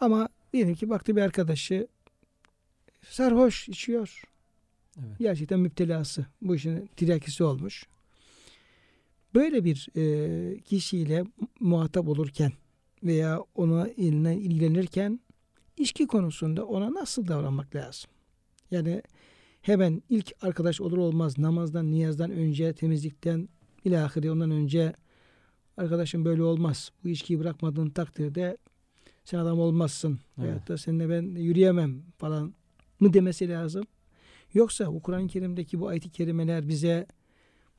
[0.00, 1.86] Ama diyelim ki baktı bir arkadaşı
[3.02, 4.22] sarhoş içiyor.
[4.98, 5.18] Evet.
[5.18, 6.26] Gerçekten müptelası.
[6.42, 7.86] Bu işin tiryakisi olmuş.
[9.34, 11.24] Böyle bir e, kişiyle
[11.60, 12.52] muhatap olurken
[13.04, 15.20] veya ona ilgilenirken
[15.76, 18.10] içki konusunda ona nasıl davranmak lazım?
[18.70, 19.02] Yani
[19.66, 23.48] hemen ilk arkadaş olur olmaz namazdan, niyazdan önce, temizlikten
[23.84, 24.92] ilahiri ondan önce
[25.76, 26.90] arkadaşım böyle olmaz.
[27.04, 28.56] Bu içkiyi bırakmadığın takdirde
[29.24, 30.18] sen adam olmazsın.
[30.38, 30.46] Evet.
[30.48, 32.54] Veyahut da seninle ben yürüyemem falan
[33.00, 33.84] mı demesi lazım.
[34.54, 37.06] Yoksa bu Kur'an-ı Kerim'deki bu ayet-i kerimeler bize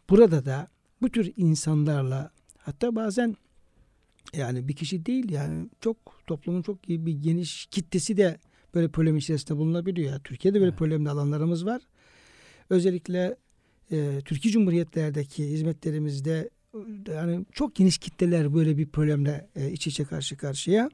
[0.09, 0.67] burada da
[1.01, 3.35] bu tür insanlarla hatta bazen
[4.33, 5.97] yani bir kişi değil yani çok
[6.27, 8.37] toplumun çok bir geniş kitlesi de
[8.75, 10.11] böyle problem içerisinde bulunabiliyor.
[10.11, 10.79] Yani Türkiye'de böyle Evet.
[10.79, 11.81] problemli alanlarımız var.
[12.69, 13.35] Özellikle
[13.91, 16.49] e, Türkiye Cumhuriyetlerdeki hizmetlerimizde
[17.07, 20.89] e, yani çok geniş kitleler böyle bir problemle e, iç içe karşı karşıya.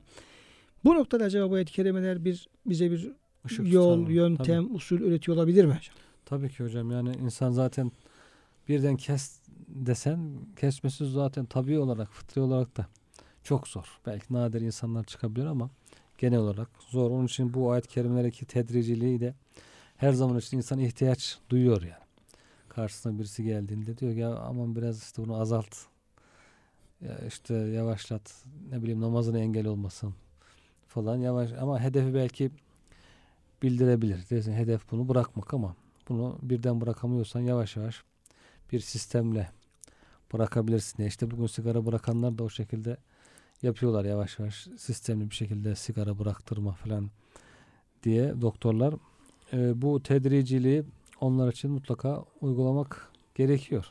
[0.83, 3.11] Bu noktada acaba bu ayet-i kerimeler bir bize bir
[3.45, 4.13] Işık yol, tutar mı?
[4.13, 5.95] yöntem, usul üretiyor olabilir mi hocam?
[6.25, 7.91] Tabii ki hocam yani insan zaten
[8.69, 10.19] birden kes desen
[10.59, 12.87] kesmesi zaten tabii olarak fıtri olarak da
[13.43, 13.85] çok zor.
[14.05, 15.69] Belki nadir insanlar çıkabilir ama
[16.23, 17.11] genel olarak zor.
[17.11, 19.33] Onun için bu ayet-i kerimelerdeki tedriciliği de
[19.97, 22.03] her zaman için insan ihtiyaç duyuyor yani.
[22.69, 25.75] Karşısına birisi geldiğinde diyor ya aman biraz işte bunu azalt.
[27.01, 28.43] Ya işte yavaşlat.
[28.69, 30.13] Ne bileyim namazına engel olmasın
[30.87, 32.51] falan yavaş ama hedefi belki
[33.63, 34.29] bildirebilir.
[34.29, 35.75] Dersin hedef bunu bırakmak ama
[36.09, 38.03] bunu birden bırakamıyorsan yavaş yavaş
[38.71, 39.51] bir sistemle
[40.33, 41.03] bırakabilirsin.
[41.03, 42.97] İşte bugün sigara bırakanlar da o şekilde
[43.63, 47.09] yapıyorlar yavaş yavaş sistemli bir şekilde sigara bıraktırma falan
[48.03, 48.95] diye doktorlar
[49.53, 50.83] e, bu tedriciliği
[51.21, 53.85] onlar için mutlaka uygulamak gerekiyor.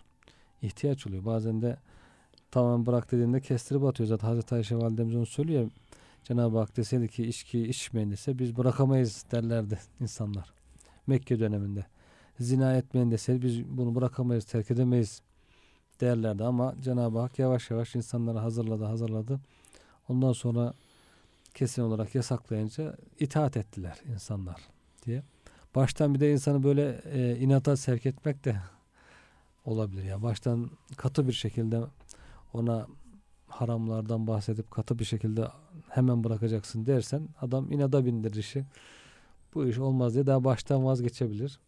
[0.63, 1.25] İhtiyaç oluyor.
[1.25, 1.77] Bazen de
[2.51, 4.09] tamam bırak dediğinde kestirip atıyor.
[4.09, 5.71] Zaten Hazreti Ayşe validemiz onu söylüyor.
[6.25, 10.53] Cenab-ı Hak deseydi ki içki içmeyin dese biz bırakamayız derlerdi insanlar.
[11.07, 11.87] Mekke döneminde.
[12.41, 15.23] Zina etmeyin deseydi biz bunu bırakamayız, terk edemeyiz
[16.01, 16.45] derlerdi.
[16.45, 19.41] Ama Cenab-ı Hak yavaş yavaş insanları hazırladı, hazırladı.
[20.13, 20.75] Ondan sonra
[21.55, 24.61] kesin olarak yasaklayınca itaat ettiler insanlar
[25.07, 25.23] diye.
[25.75, 28.57] Baştan bir de insanı böyle e, inata sevk etmek de
[29.65, 30.03] olabilir.
[30.05, 30.23] ya.
[30.23, 31.81] Baştan katı bir şekilde
[32.53, 32.87] ona
[33.49, 35.49] haramlardan bahsedip katı bir şekilde
[35.89, 38.65] hemen bırakacaksın dersen adam inada bindirir işi.
[39.55, 41.61] Bu iş olmaz diye daha baştan vazgeçebilir.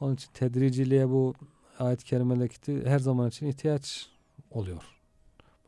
[0.00, 1.34] Onun için tedriciliğe bu
[1.78, 4.08] ayet-i kerimedeki her zaman için ihtiyaç
[4.50, 4.97] oluyor.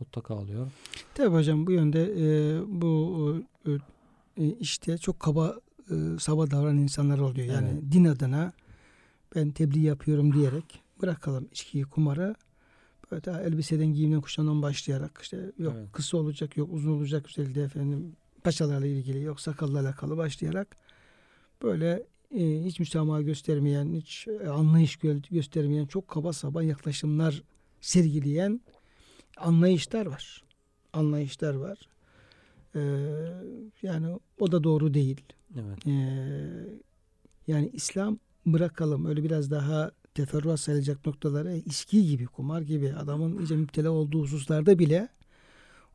[0.00, 0.66] Mutlaka oluyor.
[1.14, 3.36] Tabii hocam bu yönde e, bu
[4.36, 5.56] e, işte çok kaba
[5.90, 7.46] e, saba davranan insanlar oluyor.
[7.46, 7.92] Yani Evet.
[7.92, 8.52] din adına
[9.36, 12.34] ben tebliğ yapıyorum diyerek bırakalım içkiyi, kumarı.
[13.10, 15.92] Böyle daha elbiseden giyimden kuşamdan başlayarak işte yok Evet.
[15.92, 20.76] kısa olacak, yok uzun olacak güzellikle efendim paçalarla ilgili, yok sakalla alakalı başlayarak
[21.62, 27.42] böyle e, hiç müsamaha göstermeyen, hiç e, anlayış gö- göstermeyen, çok kaba saba yaklaşımlar
[27.80, 28.60] sergileyen
[29.40, 30.44] anlayışlar var.
[30.92, 31.78] Anlayışlar var.
[32.74, 32.80] Ee,
[33.82, 35.20] yani o da doğru değil.
[35.54, 35.86] Evet.
[35.86, 36.80] Ee,
[37.46, 43.56] yani İslam bırakalım öyle biraz daha teferruat sayılacak noktalara içki gibi, kumar gibi adamın iyice
[43.56, 45.08] müptela olduğu hususlarda bile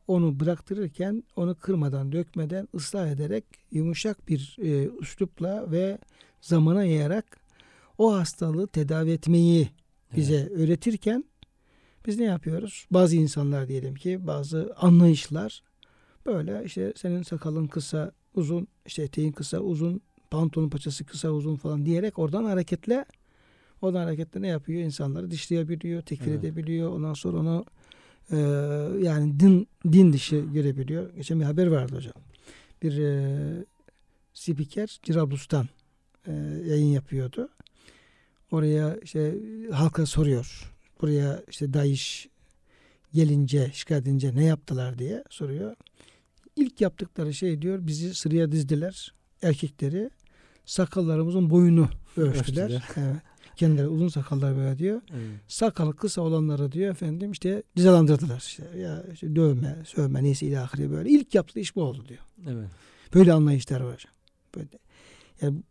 [0.08, 5.98] onu bıraktırırken onu kırmadan, dökmeden, ıslah ederek yumuşak bir e, üslupla ve
[6.40, 7.40] zamana yayarak
[7.98, 9.68] o hastalığı tedavi etmeyi
[10.16, 11.24] bize öğretirken
[12.06, 12.86] biz ne yapıyoruz?
[12.90, 15.62] Bazı insanlar diyelim ki bazı anlayışlar
[16.26, 21.86] böyle işte senin sakalın kısa uzun işte eteğin kısa uzun pantolon paçası kısa uzun falan
[21.86, 23.04] diyerek oradan hareketle
[23.82, 24.82] oradan hareketle ne yapıyor?
[24.82, 26.44] İnsanları dışlayabiliyor, tekfir Evet.
[26.44, 26.90] edebiliyor.
[26.90, 27.64] Ondan sonra onu
[28.30, 28.36] e,
[29.06, 31.14] yani din din dışı görebiliyor.
[31.14, 32.14] Geçen bir haber vardı hocam.
[32.82, 33.64] Bir e,
[34.34, 35.68] spiker Cirablus'tan
[36.26, 36.32] e,
[36.66, 37.48] yayın yapıyordu.
[38.50, 39.34] Oraya işte
[39.72, 40.75] halka soruyor.
[41.00, 42.28] Buraya işte DAEŞ
[43.14, 45.76] gelince, şikayet edince ne yaptılar diye soruyor.
[46.56, 49.14] İlk yaptıkları şey diyor bizi sıraya dizdiler.
[49.42, 50.10] Erkekleri
[50.66, 52.64] sakallarımızın boyunu ölçtüler.
[52.64, 52.82] Ölçtüler.
[52.96, 53.16] Evet.
[53.56, 55.00] Kendileri uzun sakallar böyle diyor.
[55.10, 55.40] Evet.
[55.48, 58.38] Sakalı kısa olanları diyor efendim işte cezalandırdılar.
[58.38, 61.10] İşte, ya işte dövme, sövme neyse ilahiri böyle.
[61.10, 62.20] İlk yaptığı iş bu oldu diyor.
[62.48, 62.68] Evet.
[63.14, 64.12] Böyle anlayışlar var hocam.
[64.56, 64.68] Böyle.
[65.42, 65.62] Yani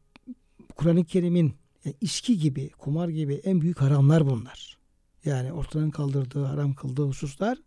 [0.76, 1.54] Kur'an-ı Kerim'in
[1.86, 4.78] yani içki gibi, kumar gibi en büyük haramlar bunlar.
[5.26, 7.58] Yani ortadan kaldırdığı, haram kıldığı hususlar.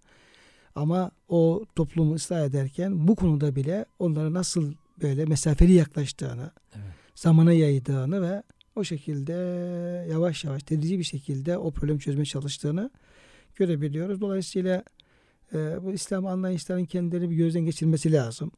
[0.74, 6.84] Ama o toplumu ıslah ederken bu konuda bile onlara nasıl böyle mesafeli yaklaştığını, Evet.
[7.14, 8.42] zamana yaydığını ve
[8.76, 9.32] o şekilde
[10.10, 12.90] yavaş yavaş tedrici bir şekilde o problemi çözmeye çalıştığını
[13.56, 14.20] görebiliyoruz.
[14.20, 14.84] Dolayısıyla
[15.54, 18.50] e, bu İslam anlayışlarının kendileri bir gözden geçirmesi lazım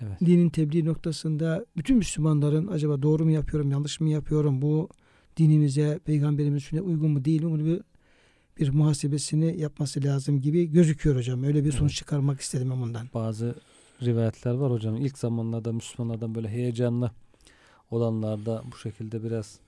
[0.00, 0.20] Evet.
[0.20, 4.88] dinin tebliğ noktasında bütün Müslümanların acaba doğru mu yapıyorum, yanlış mı yapıyorum, bu
[5.36, 7.80] dinimize, peygamberimiz sünnetine uygun mu değil mi bunu bir,
[8.58, 11.44] bir muhasebesini yapması lazım gibi gözüküyor hocam.
[11.44, 11.98] Öyle bir sonuç Evet.
[11.98, 13.08] çıkarmak istedim ben bundan.
[13.14, 13.54] Bazı
[14.02, 14.96] rivayetler var hocam.
[14.96, 17.10] İlk zamanlarda Müslümanlardan böyle heyecanlı
[17.90, 19.58] olanlarda bu şekilde biraz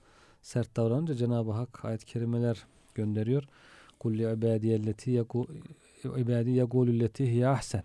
[0.41, 3.43] sert davranınca Cenab-ı Hak ayet-i kerimeler gönderiyor.
[3.99, 5.47] Kulli ibadiyelleti yaku
[6.17, 7.83] ibadi yagululleti hiye ahsen.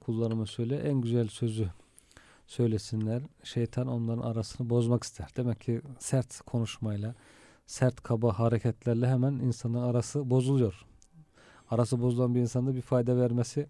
[0.00, 1.68] Kullarıma söyle en güzel sözü
[2.46, 3.22] söylesinler.
[3.44, 5.28] Şeytan onların arasını bozmak ister.
[5.36, 7.14] Demek ki sert konuşmayla,
[7.72, 10.84] sert kaba hareketlerle hemen insanın arası bozuluyor.
[11.70, 13.66] Arası bozulan bir insanda bir fayda vermesi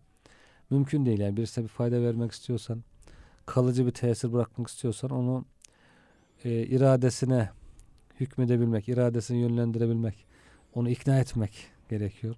[0.70, 1.20] mümkün değil.
[1.20, 2.84] Yani birisine bir fayda vermek istiyorsan,
[3.46, 5.44] kalıcı bir tesir bırakmak istiyorsan onu
[6.44, 7.50] e, iradesine
[8.20, 10.26] hükmedebilmek, iradesini yönlendirebilmek,
[10.74, 11.52] onu ikna etmek
[11.88, 12.36] gerekiyor.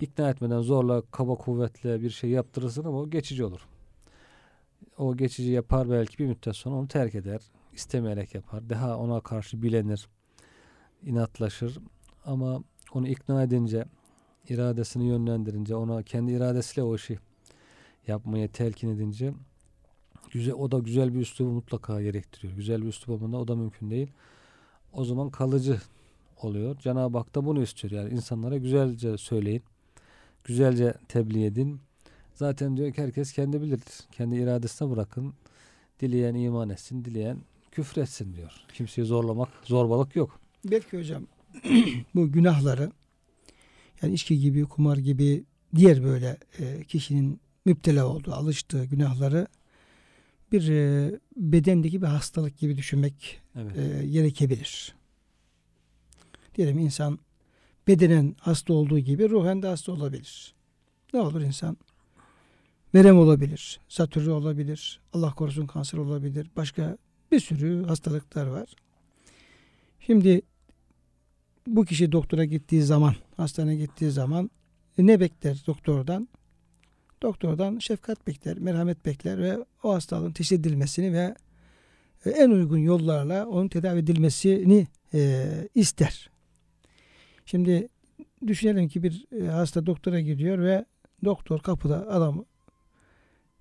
[0.00, 3.66] İkna etmeden zorla, kaba kuvvetle bir şey yaptırırsın ama o geçici olur.
[4.98, 7.40] O geçici yapar belki bir müddet sonra onu terk eder.
[7.72, 8.70] istemeyerek yapar.
[8.70, 10.08] Daha ona karşı bilenir.
[11.06, 11.78] İnatlaşır.
[12.24, 12.62] Ama
[12.94, 13.84] onu ikna edince,
[14.48, 17.18] iradesini yönlendirince, ona kendi iradesiyle o işi
[18.06, 19.32] yapmaya telkin edince
[20.30, 22.52] güzel, o da güzel bir üslubu mutlaka gerektiriyor.
[22.52, 24.10] Güzel bir üslup olmadan o da mümkün değil.
[24.92, 25.80] O zaman kalıcı
[26.42, 26.78] oluyor.
[26.78, 27.92] Cenab-ı Hak da bunu istiyor.
[27.92, 29.62] Yani insanlara güzelce söyleyin.
[30.44, 31.80] Güzelce tebliğ edin.
[32.34, 33.80] Zaten diyor ki herkes kendi bilir.
[34.12, 35.34] Kendi iradesine bırakın.
[36.00, 37.38] Dileyen iman etsin, dileyen
[37.70, 38.52] küfretsin diyor.
[38.74, 40.39] Kimseyi zorlamak, zorbalık yok.
[40.64, 41.26] Belki hocam
[42.14, 42.92] bu günahları
[44.02, 45.44] yani içki gibi, kumar gibi
[45.76, 49.46] diğer böyle e, kişinin müptela olduğu, alıştığı günahları
[50.52, 53.76] bir e, bedendeki bir hastalık gibi düşünmek Evet.
[53.78, 54.94] e, gerekebilir.
[56.54, 57.18] Diyelim insan
[57.88, 60.54] bedenen hasta olduğu gibi ruhen de hasta olabilir.
[61.14, 61.76] Ne olur insan?
[62.94, 66.98] Verem olabilir, satürre olabilir, Allah korusun kanser olabilir, başka
[67.32, 68.68] bir sürü hastalıklar var.
[70.00, 70.42] Şimdi
[71.66, 74.50] bu kişi doktora gittiği zaman, hastaneye gittiği zaman
[74.98, 76.28] e, ne bekler doktordan?
[77.22, 81.34] Doktordan şefkat bekler, merhamet bekler ve o hastalığın teşhis edilmesini ve
[82.24, 86.30] e, en uygun yollarla onun tedavi edilmesini e, ister.
[87.46, 87.88] Şimdi
[88.46, 90.84] düşünelim ki bir e, hasta doktora gidiyor ve
[91.24, 92.44] doktor kapıda adamı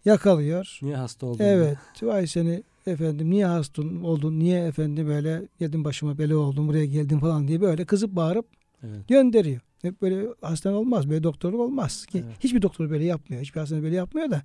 [0.06, 0.80] yakalıyor.
[0.82, 1.44] Niye hasta oldun?
[1.44, 1.78] Evet.
[2.02, 4.40] Vay seni efendim niye hasta oldun?
[4.40, 8.46] Niye efendim böyle geldin başıma bela oldun buraya geldin falan diye böyle kızıp bağırıp
[8.84, 9.08] Evet.
[9.08, 9.62] gönderiyor.
[9.82, 11.10] Hep böyle hastane olmaz.
[11.10, 12.06] Böyle doktorluk olmaz.
[12.06, 12.36] Ki Evet.
[12.44, 13.42] Hiçbir doktor böyle yapmıyor.
[13.42, 14.42] Hiçbir hastane böyle yapmıyor da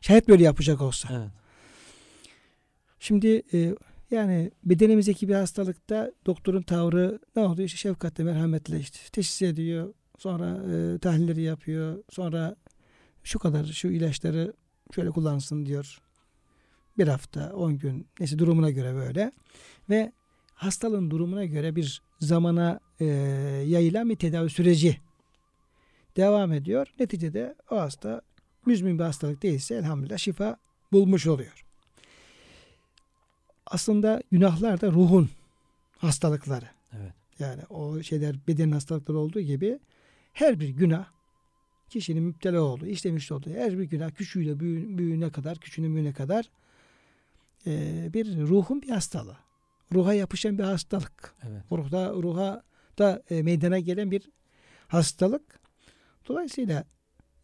[0.00, 1.08] şayet böyle yapacak olsa.
[1.12, 1.30] Evet.
[2.98, 3.74] Şimdi e,
[4.10, 7.66] yani bedenimizdeki bir hastalıkta doktorun tavrı ne oluyor?
[7.66, 9.94] İşte şefkatle, merhametle işte teşhis ediyor.
[10.18, 12.04] Sonra e, tahlilleri yapıyor.
[12.10, 12.56] Sonra
[13.24, 14.52] şu kadar şu ilaçları
[14.94, 15.98] şöyle kullansın diyor.
[16.98, 19.32] Bir hafta, on gün neyse durumuna göre böyle.
[19.90, 20.12] Ve
[20.54, 23.04] hastalığın durumuna göre bir zamana e,
[23.66, 25.00] yayılan bir tedavi süreci
[26.16, 26.86] devam ediyor.
[27.00, 28.22] Neticede o hasta
[28.66, 30.56] müzmin bir hastalık değilse elhamdülillah şifa
[30.92, 31.64] bulmuş oluyor.
[33.66, 35.28] Aslında günahlar da ruhun
[35.98, 36.68] hastalıkları.
[36.92, 37.12] Evet.
[37.38, 39.78] Yani o şeyler bedenin hastalıkları olduğu gibi
[40.32, 41.06] her bir günah
[41.88, 46.50] kişinin müptela olduğu, işlemiş olduğu her bir günah küçüğüyle büyü- büyüğüne kadar, küçüğüne büyüğüne kadar
[47.66, 49.36] e, bir ruhun bir hastalığı.
[49.92, 51.34] Ruha yapışan bir hastalık.
[51.48, 51.62] Evet.
[51.72, 52.62] Ruhda, ruha
[52.98, 54.30] da e, meydana gelen bir
[54.88, 55.60] hastalık.
[56.28, 56.84] Dolayısıyla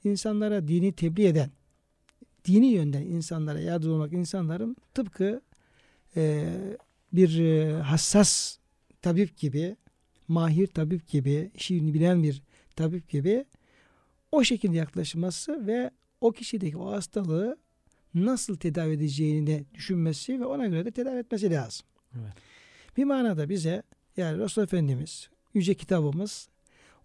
[0.04, 1.50] insanlara dini tebliğ eden,
[2.44, 5.40] dini yönden insanlara yardım olmak insanların tıpkı
[6.16, 6.54] e,
[7.12, 8.58] bir e, hassas
[9.02, 9.76] tabip gibi,
[10.28, 12.42] mahir tabip gibi, işini bilen bir
[12.76, 13.44] tabip gibi
[14.32, 17.56] o şekilde yaklaşması ve o kişideki o hastalığı
[18.14, 21.86] nasıl tedavi edeceğini düşünmesi ve ona göre de tedavi etmesi lazım.
[22.14, 22.32] Evet.
[22.96, 23.82] Bir manada bize
[24.16, 26.48] yani Resul Efendimiz yüce kitabımız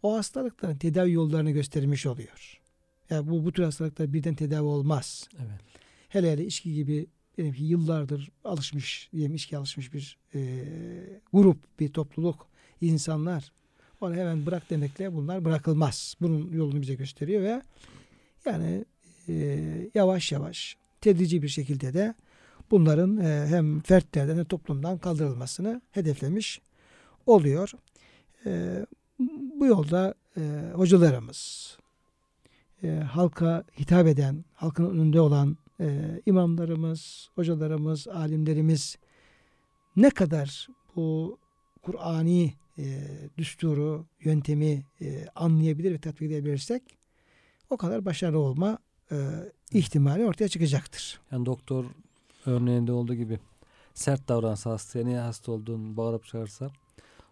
[0.04, 2.62] o hastalıkların tedavi yollarını göstermiş oluyor.
[3.10, 5.30] Yani bu bu tür hastalıklar birden tedavi olmaz.
[5.38, 5.62] Evet.
[6.10, 10.42] Hele hele içki gibi diyelim ki yıllardır alışmış, diyelim içki alışmış bir e,
[11.34, 12.48] grup, bir topluluk,
[12.82, 13.52] insanlar
[14.02, 16.16] onu hemen bırak demekle bunlar bırakılmaz.
[16.22, 17.62] Bunun yolunu bize gösteriyor ve
[18.46, 18.86] yani
[19.30, 22.16] e, yavaş yavaş tedrici bir şekilde de
[22.72, 26.62] bunların e, hem fertlerden hem toplumdan kaldırılmasını hedeflemiş
[27.26, 27.72] oluyor.
[28.46, 28.86] E,
[29.60, 30.42] bu yolda e,
[30.74, 31.78] hocalarımız,
[33.12, 35.58] halka hitap eden, halkın önünde olan
[36.26, 38.98] imamlarımız, hocalarımız, alimlerimiz
[39.96, 41.40] ne kadar bu
[41.82, 42.84] Kur'ani e,
[43.38, 44.84] düsturu, yöntemi
[45.36, 46.84] anlayabilir ve tatbik edebilirsek
[47.70, 48.78] o kadar başarılı olma
[49.12, 49.18] e,
[49.72, 51.20] ihtimali ortaya çıkacaktır.
[51.32, 51.86] Yani doktor
[52.46, 53.40] örneğinde olduğu gibi
[53.94, 56.72] sert davransa hastaya niye hasta olduğunu bağırıp çağırsa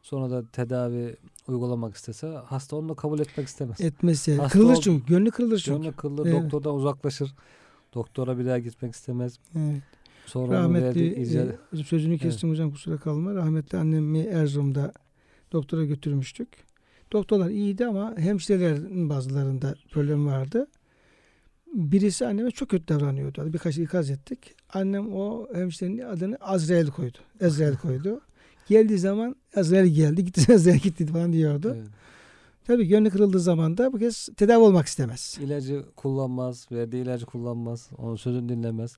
[0.02, 1.16] sonra da tedavi
[1.48, 3.82] uygulamak istese hasta onu da kabul etmek istemez.
[3.82, 5.06] Etmesi Hasta kırılır çünkü.
[5.06, 5.82] Gönlü kırılır çünkü.
[5.82, 6.44] Gönlü kırılır, Evet.
[6.44, 7.34] doktordan uzaklaşır.
[7.94, 9.40] Doktora bir daha gitmek istemez.
[9.56, 9.82] Evet.
[10.26, 11.48] Sonra Rahmetli icat...
[11.74, 13.36] e, sözünü kestim hocam kusura kalma.
[13.36, 14.94] Rahmetli annemi Erzurum'da
[15.52, 16.50] doktora götürmüştük.
[17.12, 20.68] Doktorlar iyiydi ama hemşirelerin bazılarında problem vardı.
[21.74, 23.54] Birisi anneme çok kötü davranıyordu.
[23.54, 24.56] Birkaç ikaz ettik.
[24.74, 27.18] Annem o hemşirenin adını Azrail koydu.
[27.40, 28.22] Ezrail koydu.
[28.68, 30.26] Geldiği zaman Azrail geldi.
[30.26, 31.74] Gitti Azrail gitti falan diyordu.
[31.78, 31.88] Evet.
[32.68, 35.38] Tabii gönlü kırıldığı zaman da bu kez tedavi olmak istemez.
[35.42, 38.98] İlacı kullanmaz, verdiği ilacı kullanmaz, onun sözünü dinlemez.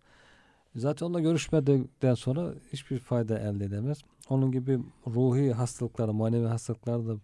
[0.75, 3.97] Zaten onunla görüşmedikten sonra hiçbir fayda elde edemez.
[4.29, 7.15] Onun gibi ruhi hastalıklar, manevi hastalıklar da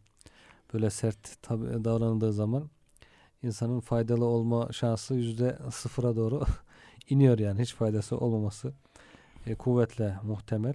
[0.74, 2.70] böyle sert davranıldığı zaman
[3.44, 6.44] insanın faydalı olma şansı yüzde sıfıra doğru
[7.10, 8.74] iniyor yani hiç faydası olmaması
[9.48, 10.74] e, kuvvetle muhtemel.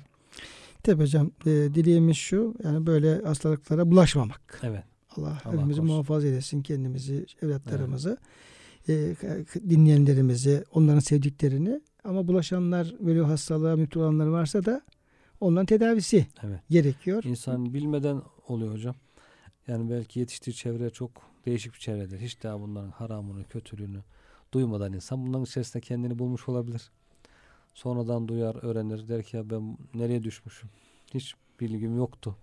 [0.83, 4.61] Tabii hocam e, dileğimiz şu yani böyle hastalıklara bulaşmamak.
[4.63, 4.85] Evet.
[5.17, 5.87] Allah, Allah hepimizi korusun.
[5.87, 8.19] muhafaza eylesin kendimizi, evlatlarımızı,
[8.89, 9.15] e,
[9.69, 11.81] dinleyenlerimizi, onların sevdiklerini.
[12.05, 14.81] Ama bulaşanlar, böyle hastalığa müptel olanlar varsa da
[15.41, 16.61] onların tedavisi Evet.
[16.71, 17.25] gerekiyor.
[17.25, 18.95] İnsan bilmeden oluyor hocam.
[19.69, 21.11] Yani belki yetiştiği çevre çok
[21.47, 22.21] değişik bir çevredir.
[22.21, 24.03] Hiç daha bunların haramını, kötülüğünü
[24.55, 26.91] duymadan insan bunların içerisinde kendini bulmuş olabilir.
[27.75, 29.09] Sonradan duyar, öğrenir.
[29.09, 30.71] Der ki ya ben nereye düşmüşüm?
[31.15, 32.37] Hiç bilgim yoktu.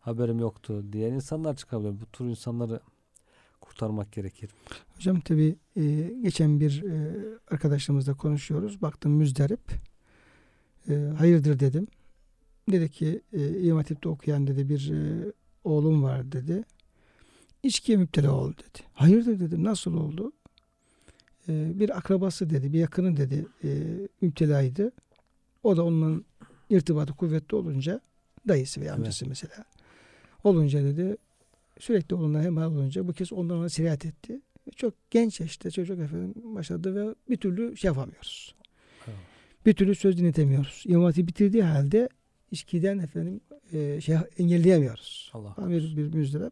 [0.00, 2.00] Haberim yoktu diyen insanlar çıkabilir.
[2.00, 2.80] Bu tür insanları
[3.60, 4.50] kurtarmak gerekir.
[4.96, 5.56] Hocam tabi
[6.22, 7.14] geçen bir e,
[7.50, 8.82] arkadaşımızla konuşuyoruz.
[8.82, 9.60] Baktım müzdarip.
[10.88, 11.86] E, hayırdır dedim.
[12.70, 15.32] Dedi ki e, İmam Hatip'te okuyan dedi bir e,
[15.64, 16.64] oğlum var dedi.
[17.62, 18.82] İçkiye müptela oldu dedi.
[18.94, 20.32] Hayırdır dedim nasıl oldu?
[21.48, 23.68] Ee, bir akrabası dedi, bir yakını dedi e,
[24.20, 24.92] müptelaydı.
[25.62, 26.20] O da onunla
[26.70, 28.00] irtibatı kuvvetli olunca
[28.48, 28.98] dayısı veya Evet.
[28.98, 29.64] amcası mesela
[30.44, 31.16] olunca dedi
[31.78, 34.40] sürekli onunla hem olunca bu kez ondan ona sirayet etti.
[34.76, 38.54] Çok genç yaşta çocuk efendim başladı ve bir türlü şey yapamıyoruz.
[39.06, 39.16] Evet.
[39.66, 40.84] Bir türlü söz dinletemiyoruz.
[40.86, 42.08] İmam bitirdiği halde
[42.50, 43.40] içkiden efendim
[43.72, 45.30] e, şey engelleyemiyoruz.
[45.34, 46.50] Allah bir, bir müjdelem.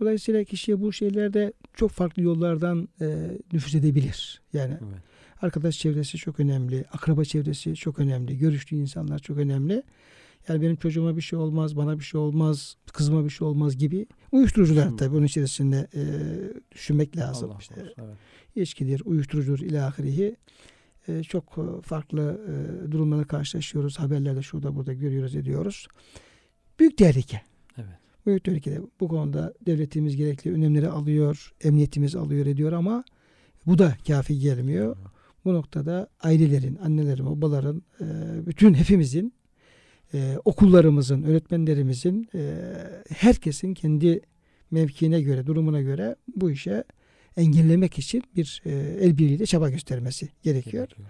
[0.00, 4.42] Dolayısıyla kişiye bu şeylerde çok farklı yollardan e, nüfuz edebilir.
[4.52, 5.02] Yani Evet.
[5.40, 9.82] arkadaş çevresi çok önemli, akraba çevresi çok önemli, görüştüğü insanlar çok önemli.
[10.48, 14.06] Yani benim çocuğuma bir şey olmaz, bana bir şey olmaz, kızıma bir şey olmaz gibi
[14.32, 14.96] uyuşturucular Düşünme.
[14.98, 16.02] tabii bunun içerisinde e,
[16.74, 17.50] düşünmek lazım.
[17.50, 18.16] Allah İşte korusun, evet.
[18.68, 20.36] içkidir, uyuşturucudur ilahirihi
[21.08, 23.98] e, çok farklı e, durumlara karşılaşıyoruz.
[23.98, 25.86] Haberlerde şurada burada görüyoruz ediyoruz.
[26.80, 27.42] Büyük tehlike.
[27.78, 27.98] Evet.
[28.26, 33.04] Büyük tehlikede bu konuda devletimiz gerekli önlemleri alıyor, emniyetimiz alıyor ediyor ama
[33.66, 34.96] bu da kafi gelmiyor.
[35.44, 38.06] Bu noktada ailelerin, annelerin, babaların, e,
[38.46, 39.32] bütün hepimizin,
[40.14, 42.54] e, okullarımızın, öğretmenlerimizin, e,
[43.08, 44.20] herkesin kendi
[44.70, 46.84] mevkiine göre, durumuna göre bu işe
[47.36, 48.62] engellemek için bir
[49.00, 50.88] el birliğiyle çaba göstermesi gerekiyor.
[50.88, 51.08] Gerekiyor.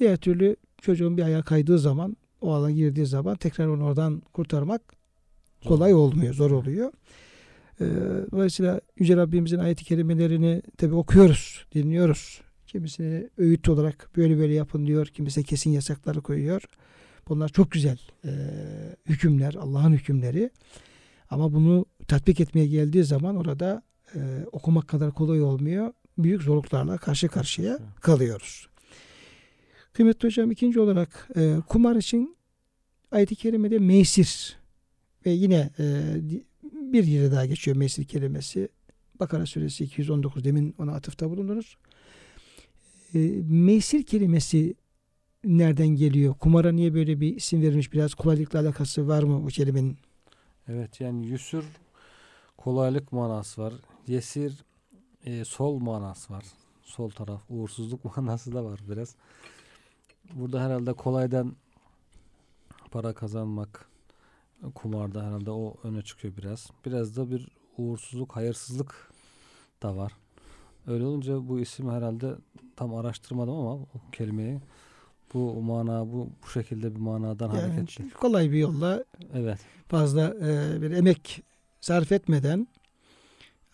[0.00, 5.01] Diğer türlü çocuğun bir ayağa kaydığı zaman, o alana girdiği zaman tekrar onu oradan kurtarmak.
[5.64, 6.92] Kolay olmuyor, zor oluyor.
[7.80, 7.84] Ee,
[8.32, 12.40] dolayısıyla Yüce Rabbimizin ayet-i kerimelerini tabi okuyoruz, dinliyoruz.
[12.66, 16.62] Kimisini öğüt olarak böyle böyle yapın diyor, kimisi kesin yasakları koyuyor.
[17.28, 18.30] Bunlar çok güzel e,
[19.06, 20.50] hükümler, Allah'ın hükümleri.
[21.30, 23.82] Ama bunu tatbik etmeye geldiği zaman orada
[24.14, 24.20] e,
[24.52, 25.92] okumak kadar kolay olmuyor.
[26.18, 28.68] Büyük zorluklarla karşı karşıya kalıyoruz.
[29.92, 32.36] Kıymetli hocam ikinci olarak e, kumar için
[33.10, 34.61] ayet-i kerimede meysir
[35.26, 36.14] ve yine e,
[36.62, 38.68] bir yere daha geçiyor meysir kelimesi.
[39.20, 41.76] Bakara suresi 219 demin ona atıfta bulundunuz.
[43.14, 43.18] E,
[43.48, 44.74] meysir kelimesi
[45.44, 46.34] nereden geliyor?
[46.34, 47.92] Kumara niye böyle bir isim verilmiş?
[47.92, 49.98] Biraz kolaylıkla alakası var mı bu kelimenin?
[50.68, 51.64] Evet yani yüsür
[52.56, 53.74] kolaylık manası var.
[54.06, 54.64] Yesir
[55.24, 56.44] e, sol manası var.
[56.82, 59.16] Sol taraf uğursuzluk manası da var biraz.
[60.34, 61.56] Burada herhalde kolaydan
[62.90, 63.91] para kazanmak
[64.74, 66.70] kumarda herhalde o öne çıkıyor biraz.
[66.86, 67.48] Biraz da bir
[67.78, 69.10] uğursuzluk, hayırsızlık
[69.82, 70.12] da var.
[70.86, 72.34] Öyle olunca bu isim herhalde
[72.76, 74.60] tam araştırmadım ama o kelimeyi
[75.34, 78.10] bu mana bu bu şekilde bir manadan Yani hareketli.
[78.10, 79.04] kolay bir yolla
[79.34, 79.58] Evet.
[79.88, 81.42] fazla e, bir emek
[81.80, 82.66] sarf etmeden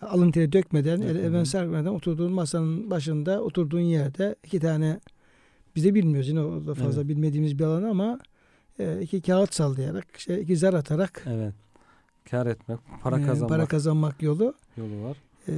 [0.01, 1.49] alın teri dökmeden, Evet, el, evet.
[1.49, 5.01] sarfmadan oturduğun masanın başında oturduğun yerde iki tane
[5.76, 7.09] biz de bilmiyoruz yine o da fazla Evet.
[7.09, 8.18] bilmediğimiz bir alan ama
[8.79, 11.55] e, iki kağıt sallayarak işte iki zar atarak Evet.
[12.31, 15.16] Kar etmek, para e, kazanmak para kazanmak yolu yolu var.
[15.49, 15.53] e,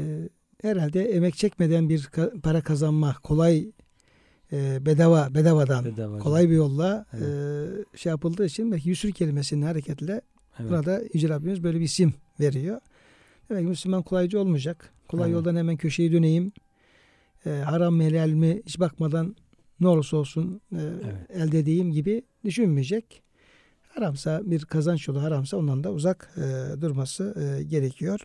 [0.63, 2.09] herhalde emek çekmeden bir
[2.43, 3.71] para kazanma kolay
[4.53, 6.19] e, bedava bedavadan Bedava.
[6.19, 7.23] kolay bir yolla Evet.
[7.93, 10.21] e, şey yapıldığı için belki yusur kelimesinin hareketle
[10.59, 10.71] Evet.
[10.71, 12.81] Buna da Yüce Rabbimiz böyle bir isim veriyor.
[13.51, 14.93] Demek ki Müslüman kolaycı olmayacak.
[15.09, 15.35] Kolay Evet.
[15.35, 16.53] yoldan hemen köşeyi döneyim.
[17.47, 19.37] E, haram helal mi hiç bakmadan
[19.81, 21.31] ne olursa olsun e, Evet.
[21.31, 23.23] elde edeyim gibi düşünmeyecek.
[23.89, 28.21] Haramsa bir kazanç yolu haramsa ondan da uzak e, durması e, gerekiyor.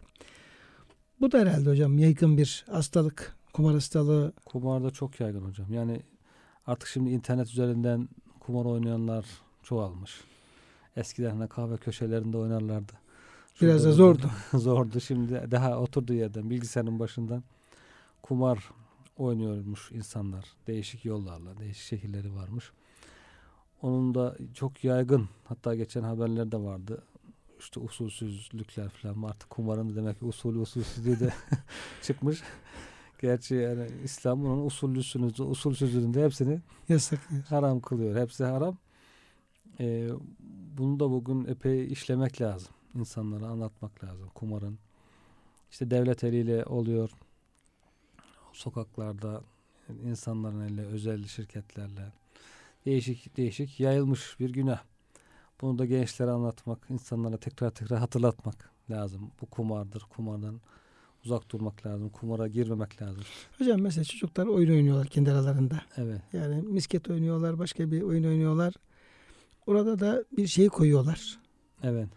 [1.22, 3.36] Bu da herhalde hocam yaygın bir hastalık.
[3.54, 4.34] Kumar hastalığı.
[4.46, 5.74] Kumarda çok yaygın hocam.
[5.74, 6.02] Yani
[6.68, 9.26] artık şimdi internet üzerinden kumar oynayanlar
[9.64, 10.22] çoğalmış.
[10.96, 12.94] Eskiden hani kahve köşelerinde oynarlardı.
[13.62, 14.32] Biraz Şurada da zordu.
[14.54, 15.00] zordu.
[15.00, 17.44] Şimdi daha oturduğu yerden bilgisayarın başından
[18.22, 18.70] kumar
[19.18, 20.46] oynuyormuş insanlar.
[20.68, 22.72] Değişik yollarla, değişik şekilleri varmış.
[23.82, 25.30] Onun da çok yaygın.
[25.44, 27.04] Hatta geçen haberlerde vardı.
[27.60, 29.22] İşte usulsüzlükler falan.
[29.22, 31.34] Artık kumarın demek ki usulü usulsüzlüğü de
[32.02, 32.42] çıkmış.
[33.22, 37.20] Gerçi yani İslam bunun usullüsünü, usulsüzlüğünü de hepsini Yasak.
[37.50, 38.22] haram kılıyor.
[38.22, 38.78] Hepsi haram.
[39.80, 40.10] Ee,
[40.78, 42.74] bunu da bugün epey işlemek lazım.
[42.96, 44.30] İnsanlara anlatmak lazım.
[44.36, 44.80] Kumarın
[45.72, 47.10] işte devlet eliyle oluyor.
[48.56, 49.42] Sokaklarda
[50.04, 52.12] insanların eliyle, özel şirketlerle
[52.86, 54.80] değişik değişik yayılmış bir günah.
[55.62, 59.32] Bunu da gençlere anlatmak, insanlara tekrar tekrar hatırlatmak lazım.
[59.42, 60.02] Bu kumardır.
[60.10, 60.62] Kumardan
[61.26, 62.10] uzak durmak lazım.
[62.10, 63.24] Kumara girmemek lazım.
[63.58, 65.82] Hocam mesela çocuklar oyun oynuyorlar kendi aralarında.
[65.98, 66.22] Evet.
[66.34, 68.74] Yani misket oynuyorlar, başka bir oyun oynuyorlar.
[69.68, 71.40] Orada da bir şey koyuyorlar.
[71.84, 72.10] Evet.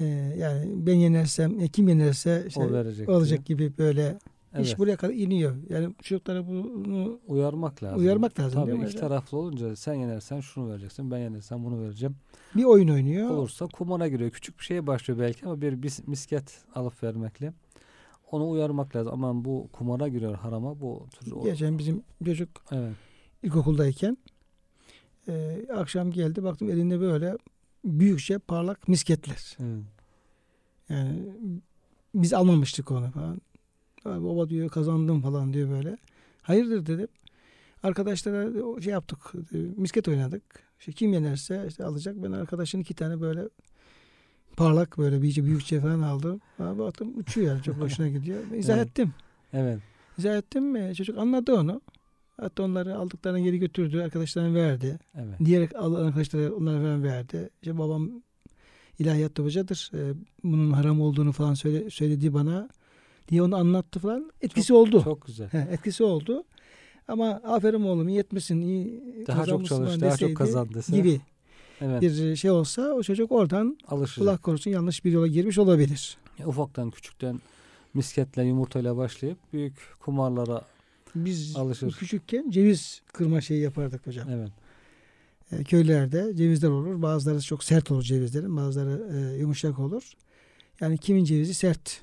[0.00, 0.04] Ee,
[0.38, 3.08] yani ben yenersem, e, kim yenerse işte o verecek.
[3.08, 4.18] olacak gibi böyle
[4.54, 4.66] Evet.
[4.66, 5.56] İş buraya kadar iniyor.
[5.68, 7.98] Yani çocuklara bunu Uyarmak lazım.
[8.00, 12.16] Uyarmak lazım, Tabii iki taraflı olunca sen yenersen şunu vereceksin, ben yenersem bunu vereceğim.
[12.56, 13.30] bir oyun oynuyor.
[13.30, 14.30] Olursa kumara giriyor.
[14.30, 17.52] Küçük bir şeye başlıyor belki ama bir bis- misket alıp vermekle
[18.30, 19.12] onu uyarmak lazım.
[19.12, 22.92] Aman bu kumara giriyor harama bu tür Geçen bizim çocuk Evet.
[23.42, 24.18] ilkokuldayken
[25.28, 27.36] e, akşam geldi baktım elinde böyle
[27.84, 29.56] büyükçe parlak misketler.
[29.60, 29.82] evet.
[30.88, 31.18] Yani
[32.14, 33.40] biz almamıştık onu falan.
[34.04, 35.98] Abi baba diyor kazandım falan diyor böyle.
[36.42, 37.08] Hayırdır dedim.
[37.82, 39.18] Arkadaşlara şey yaptık.
[39.54, 40.42] e, Misket oynadık.
[40.78, 42.16] İşte kim yenerse işte alacak.
[42.22, 43.48] Ben arkadaşın iki tane böyle
[44.56, 46.40] parlak böyle bir büyükçe falan aldım.
[46.58, 48.38] Abi baktım uçuyor yani çok hoşuna gidiyor.
[48.56, 48.86] İzah Evet.
[48.88, 49.14] ettim.
[49.52, 49.78] Evet.
[50.18, 50.92] İzah ettim mi?
[50.96, 51.80] Çocuk anladı onu.
[52.40, 54.00] Hatta onları aldıklarını geri götürdü.
[54.00, 54.98] Arkadaşlarına verdi.
[55.14, 55.38] Evet.
[55.44, 57.50] Diğer arkadaşlara onlara falan verdi.
[57.62, 58.10] İşte babam
[58.98, 59.90] ilahiyat hocadır.
[59.94, 60.12] Ee,
[60.44, 62.68] bunun haram olduğunu falan söyle, söyledi bana
[63.28, 64.32] diye onu anlattı falan.
[64.40, 65.00] Etkisi oldu.
[65.04, 65.48] Çok güzel.
[65.48, 66.44] He, etkisi oldu.
[67.08, 70.96] Ama aferin oğlum yetmişsin, iyi Daha çok çalış, daha çok kazan dese.
[70.96, 71.20] gibi
[71.80, 72.02] Evet.
[72.02, 74.28] bir şey olsa o çocuk oradan Alışacak.
[74.28, 76.16] Allah korusun yanlış bir yola girmiş olabilir.
[76.46, 77.40] Ufaktan küçükten
[77.94, 80.62] misketle yumurtayla başlayıp büyük kumarlara
[81.14, 81.92] Biz Alışır.
[81.92, 84.28] küçükken ceviz kırma şeyi yapardık hocam.
[84.30, 84.50] evet.
[85.52, 87.02] E, köylerde cevizler olur.
[87.02, 88.56] Bazıları çok sert olur cevizlerin.
[88.56, 90.12] Bazıları e, yumuşak olur.
[90.80, 92.00] Yani kimin cevizi sert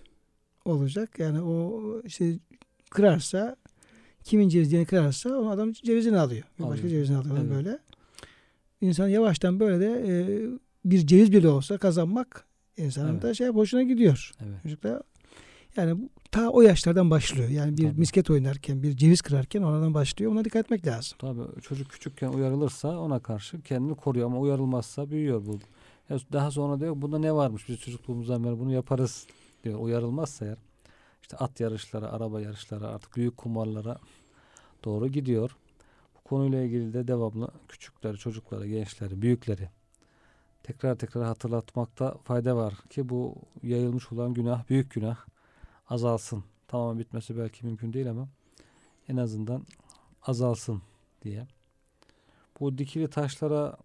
[0.65, 1.19] olacak.
[1.19, 2.39] Yani o işte
[2.89, 3.55] kırarsa
[4.23, 6.43] kimin cevizini kırarsa o adam cevizini alıyor.
[6.59, 6.89] Bir başka Alıyor.
[6.89, 7.49] cevizini alıyor Evet.
[7.51, 7.79] böyle.
[8.81, 10.13] İnsan yavaştan böyle de e,
[10.85, 12.45] bir ceviz bile olsa kazanmak
[12.77, 13.21] insanın Evet.
[13.23, 14.31] da şey hoşuna gidiyor.
[14.45, 14.63] Evet.
[14.63, 15.01] Çocuklar
[15.77, 17.49] yani bu- ta o yaşlardan başlıyor.
[17.49, 17.99] Yani bir Tabii.
[17.99, 20.31] misket oynarken, bir ceviz kırarken oradan başlıyor.
[20.31, 21.17] Ona dikkat etmek lazım.
[21.19, 25.59] Tabii çocuk küçükken uyarılırsa ona karşı kendini koruyor ama uyarılmazsa büyüyor bu.
[26.09, 29.27] Ya Daha sonra diyor bunda ne varmış biz çocukluğumuzdan beri bunu yaparız
[29.65, 29.79] diyor.
[29.79, 30.57] Uyarılmazsa eğer
[31.21, 33.97] işte at yarışları, araba yarışları artık büyük kumarlara
[34.83, 35.57] doğru gidiyor.
[36.15, 39.69] Bu konuyla ilgili de devamlı küçükleri, çocukları, gençleri, büyükleri
[40.65, 45.17] tekrar tekrar hatırlatmakta fayda var ki bu yayılmış olan günah, büyük günah
[45.89, 46.43] azalsın.
[46.67, 48.27] Tamamen bitmesi belki mümkün değil ama
[49.07, 49.65] en azından
[50.21, 50.81] azalsın
[51.21, 51.47] diye.
[52.59, 53.77] Bu dikili taşlara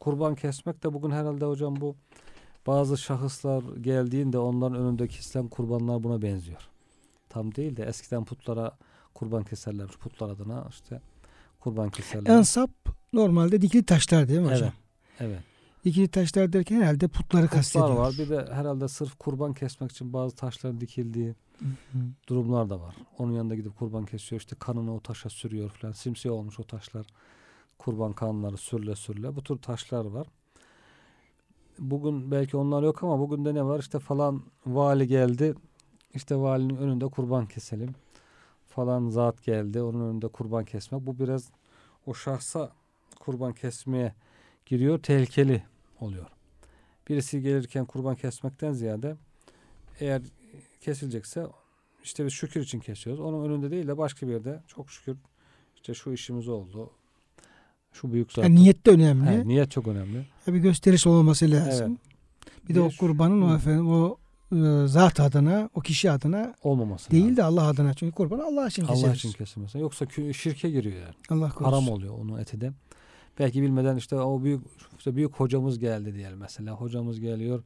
[0.00, 1.96] kurban kesmek de bugün herhalde hocam bu
[2.66, 6.68] bazı şahıslar geldiğinde onların önünde kesilen kurbanlar buna benziyor.
[7.28, 8.76] Tam değil de eskiden putlara
[9.14, 9.96] kurban keserlermiş.
[9.96, 11.00] Putlar adına işte
[11.60, 12.30] kurban keserler.
[12.36, 12.70] Ensap
[13.12, 14.72] normalde dikili taşlar değil mi hocam?
[15.20, 15.30] Evet.
[15.32, 15.42] Evet.
[15.84, 17.90] Dikili taşlar derken herhalde putları Putlar kastediyor.
[17.96, 18.14] var.
[18.18, 21.66] Bir de herhalde sırf kurban kesmek için bazı taşların dikildiği Hı.
[22.28, 22.94] durumlar da var.
[23.18, 24.40] Onun yanında gidip kurban kesiyor.
[24.40, 25.92] işte kanını o taşa sürüyor falan.
[25.92, 27.06] Simsiyah olmuş o taşlar.
[27.78, 29.36] Kurban kanları sürle sürle.
[29.36, 30.26] Bu tür taşlar var.
[31.78, 33.78] Bugün belki onlar yok ama bugün de ne var?
[33.78, 35.54] İşte falan vali geldi.
[36.14, 37.94] İşte valinin önünde kurban keselim.
[38.68, 39.82] Falan zat geldi.
[39.82, 41.06] Onun önünde kurban kesmek.
[41.06, 41.50] Bu biraz
[42.06, 42.72] o şahsa
[43.20, 44.14] kurban kesmeye
[44.66, 44.98] giriyor.
[44.98, 45.62] Tehlikeli
[46.00, 46.26] oluyor.
[47.08, 49.16] Birisi gelirken kurban kesmekten ziyade
[50.00, 50.22] eğer
[50.80, 51.46] kesilecekse
[52.04, 53.20] işte biz şükür için kesiyoruz.
[53.20, 55.16] Onun önünde değil de başka bir yerde çok şükür
[55.74, 56.90] işte şu işimiz oldu.
[57.94, 58.44] Şu büyük zat.
[58.44, 59.26] Yani niyet de önemli.
[59.30, 60.26] He, niyet çok önemli.
[60.46, 61.98] Ya bir gösteriş olmaması lazım.
[62.68, 64.16] Bir de o kurbanın o efendim o
[64.52, 67.36] e, zat adına, o kişi adına Olmaması değil lazım.
[67.36, 67.94] de Allah adına.
[67.94, 69.16] Çünkü kurban Allah için Allah keseriz.
[69.18, 69.78] için kesilmesi.
[69.78, 71.14] Yoksa şirke giriyor yani.
[71.30, 71.64] Allah korusun.
[71.64, 72.72] Haram oluyor onun eti de.
[73.38, 74.60] Belki bilmeden işte o büyük
[74.98, 76.72] işte büyük hocamız geldi diyelim mesela.
[76.72, 77.62] Hocamız geliyor.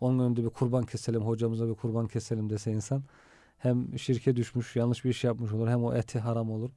[0.00, 3.02] Onun önünde bir kurban keselim, hocamıza bir kurban keselim dese insan
[3.58, 6.70] hem şirke düşmüş, yanlış bir iş yapmış olur hem o eti haram olur.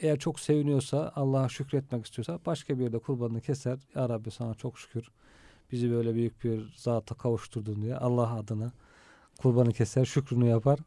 [0.00, 3.78] Eğer çok seviniyorsa, Allah'a şükretmek istiyorsa başka bir yerde kurbanını keser.
[3.94, 5.10] Ya Rabbi sana çok şükür.
[5.72, 8.72] Bizi böyle büyük bir zata kavuşturdun diye Allah adına
[9.38, 10.78] kurbanı keser, şükrünü yapar.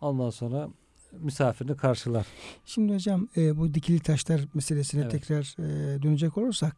[0.00, 0.68] Ondan sonra
[1.12, 2.26] misafirini karşılar.
[2.66, 5.12] Şimdi hocam e, bu dikili taşlar meselesine Evet.
[5.12, 6.76] tekrar e, dönecek olursak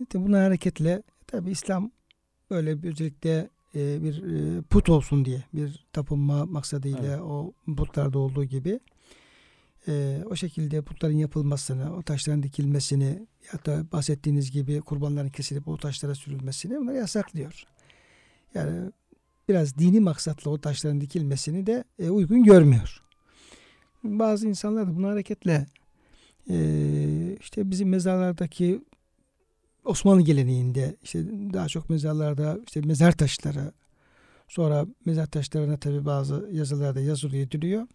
[0.00, 1.90] işte buna hareketle tabi İslam
[2.50, 7.20] böyle bir özellikle e, bir e, put olsun diye bir tapınma maksadıyla Evet.
[7.20, 8.80] o putlarda olduğu gibi
[9.88, 15.76] e, o şekilde putların yapılmasını, o taşların dikilmesini ya da bahsettiğiniz gibi kurbanların kesilip o
[15.76, 17.64] taşlara sürülmesini bunları yasaklıyor.
[18.54, 18.90] Yani
[19.48, 23.02] biraz dini maksatla o taşların dikilmesini de e, uygun görmüyor.
[24.04, 25.66] Bazı insanlar da buna hareketle
[26.50, 26.56] e,
[27.40, 28.80] işte bizim mezarlardaki
[29.84, 33.72] Osmanlı geleneğinde işte daha çok mezarlarda işte mezar taşları
[34.48, 37.86] sonra mezar taşlarına tabi bazı yazılarda yazılıyor ediliyor.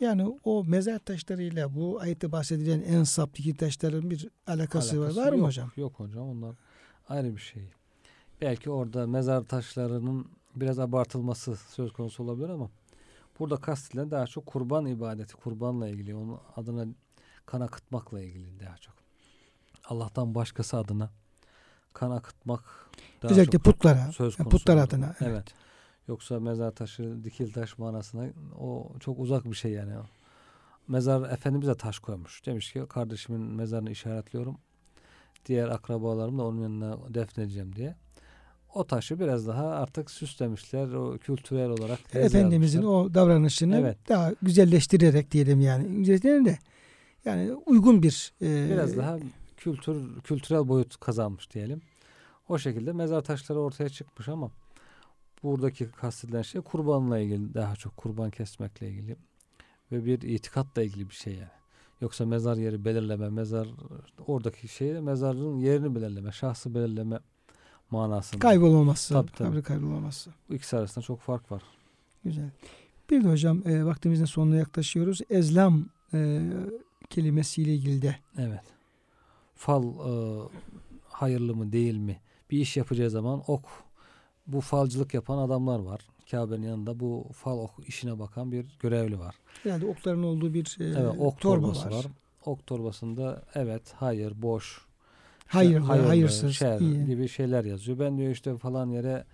[0.00, 5.32] Yani o mezar taşlarıyla bu ayette bahsedilen ensap dikili taşların bir alakası, Alakası var, var
[5.32, 5.70] mı yok, hocam?
[5.76, 6.56] Yok hocam onlar
[7.08, 7.70] ayrı bir şey.
[8.40, 10.26] Belki orada mezar taşlarının
[10.56, 12.70] biraz abartılması söz konusu olabilir ama
[13.38, 16.86] Burada kastedilen daha çok kurban ibadeti, kurbanla ilgili, onun adına
[17.46, 18.94] kan akıtmakla ilgili daha çok.
[19.84, 21.10] Allah'tan başkası adına
[21.92, 22.90] kan akıtmak
[23.22, 24.56] daha Özellikle çok putlara, söz konusu.
[24.56, 25.14] putlar adına.
[25.20, 25.54] Evet.
[26.08, 28.26] Yoksa mezar taşı, dikil taş manasına
[28.58, 29.92] o çok uzak bir şey yani.
[30.88, 32.46] Mezar Efendimiz de taş koymuş.
[32.46, 34.58] Demiş ki kardeşimin mezarını işaretliyorum.
[35.46, 37.96] Diğer akrabalarım da onun yanına defnedeceğim diye.
[38.74, 40.88] O taşı biraz daha artık süslemişler.
[40.92, 43.98] O kültürel olarak Efendimizin o davranışını Evet.
[44.08, 45.98] daha güzelleştirerek diyelim yani.
[45.98, 46.58] Güzelleştirelim de
[47.24, 49.18] yani uygun bir e, biraz daha
[49.56, 51.80] kültür kültürel boyut kazanmış diyelim.
[52.48, 54.50] O şekilde mezar taşları ortaya çıkmış ama
[55.42, 59.16] buradaki kastedilen şey kurbanla ilgili daha çok kurban kesmekle ilgili
[59.92, 61.50] ve bir itikatla ilgili bir şey yani.
[62.00, 63.68] Yoksa mezar yeri belirleme, mezar
[64.26, 67.20] oradaki şey mezarın yerini belirleme, şahsı belirleme
[67.90, 68.38] manasında.
[68.38, 69.48] kaybolmaması, Tabii, tabii.
[69.48, 70.30] kabri kaybolmaması.
[70.50, 71.62] Bu ikisi arasında çok fark var.
[72.24, 72.50] Güzel.
[73.10, 75.20] Bir de hocam e, vaktimizin sonuna yaklaşıyoruz.
[75.30, 76.42] Ezlam e,
[77.10, 78.64] kelimesiyle ilgili de Evet.
[79.54, 80.42] Fal e,
[81.08, 82.20] hayırlı mı değil mi?
[82.50, 83.64] Bir iş yapacağı zaman ok
[84.46, 86.00] bu falcılık yapan adamlar var.
[86.30, 89.34] Kabe'nin yanında bu fal ok işine bakan bir görevli var.
[89.64, 91.92] yani okların olduğu bir e, Evet, ok torba torbası var.
[91.94, 92.06] var.
[92.44, 94.86] Ok torbasında evet, hayır, boş,
[95.46, 97.06] Hayırlı, hayırlı, hayırsız, şer iyi.
[97.06, 97.98] gibi şeyler yazıyor.
[97.98, 99.24] Ben diyor işte falan yere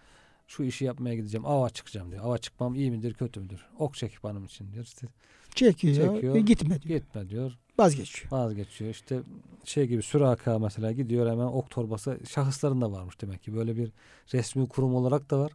[0.52, 1.46] şu işi yapmaya gideceğim.
[1.46, 2.24] Ava çıkacağım diyor.
[2.24, 3.66] Ava çıkmam iyi midir, kötü müdür?
[3.78, 4.84] Ok çekip benim için diyor.
[4.84, 5.06] İşte
[5.54, 6.34] Çekiyor, Çekiyor.
[6.34, 7.00] ve gitme diyor.
[7.00, 7.58] gitme diyor.
[7.78, 8.32] Vazgeçiyor.
[8.32, 8.90] vazgeçiyor.
[8.90, 9.20] İşte
[9.64, 13.54] şey gibi Süraka mesela gidiyor hemen ok torbası şahısların da varmış demek ki.
[13.54, 13.92] Böyle bir
[14.34, 15.52] resmi kurum olarak da var.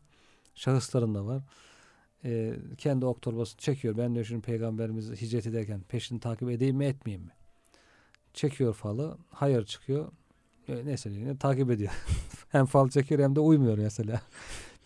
[0.56, 1.44] Şahısların da var.
[2.26, 3.98] Ee, kendi ok torbasını çekiyor.
[3.98, 7.32] Ben de şimdi peygamberimiz hicret ederken peşini takip edeyim mi etmeyeyim mi?
[8.34, 9.18] Çekiyor falı.
[9.30, 10.12] Hayır çıkıyor.
[10.68, 11.92] E, neyse yine takip ediyor.
[12.50, 14.22] hem fal çekiyor hem de uymuyor mesela.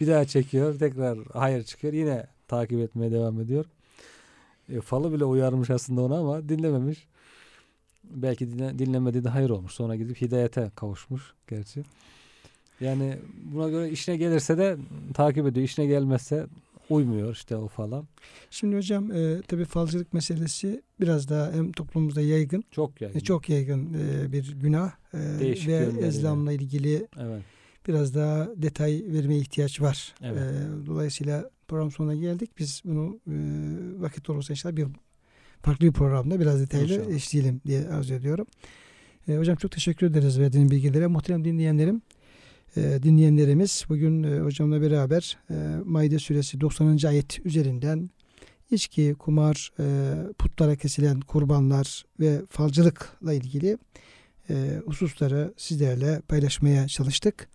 [0.02, 0.80] Bir daha çekiyor.
[0.80, 1.94] Tekrar hayır çıkıyor.
[1.94, 3.66] Yine takip etmeye devam ediyor.
[4.70, 7.08] E, falı bile uyarmış aslında ona ama dinlememiş.
[8.04, 9.74] Belki dinle, dinlemediği de hayır olmuş.
[9.74, 11.84] Sonra gidip hidayete kavuşmuş gerçi.
[12.82, 14.78] Yani buna göre işine gelirse de
[15.14, 15.66] takip ediyor.
[15.66, 16.48] İşine gelmezse
[16.90, 18.08] uymuyor işte o falan.
[18.50, 23.20] Şimdi hocam e, tabii falcılık meselesi biraz daha hem toplumumuzda yaygın, Çok yaygın.
[23.20, 27.42] e, çok yaygın e, bir günah e, Değişik ve ezlamla ilgili Evet.
[27.88, 30.16] Biraz daha detay vermeye ihtiyaç var.
[30.24, 30.38] Evet.
[30.38, 32.52] E, dolayısıyla program sonuna geldik.
[32.60, 33.34] Biz bunu e,
[34.02, 34.88] vakit olursa inşallah bir
[35.62, 37.16] farklı bir programda biraz detaylı İnşallah.
[37.16, 38.46] işleyelim diye arzu ediyorum.
[39.28, 41.08] E, hocam çok teşekkür ederiz verdiğiniz bilgilere.
[41.08, 42.02] Muhterem dinleyenlerim,
[42.78, 45.56] e, dinleyenlerimiz bugün e, hocamla beraber e,
[45.86, 46.98] Maide suresi 90.
[47.08, 48.10] ayet üzerinden
[48.72, 53.78] içki, kumar, e, putlara kesilen kurbanlar ve falcılıkla ilgili
[54.50, 57.50] e, hususları sizlerle paylaşmaya çalıştık.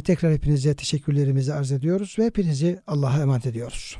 [0.00, 3.96] Tekrar hepinize teşekkürlerimizi arz ediyoruz ve hepinizi Allah'a emanet ediyoruz.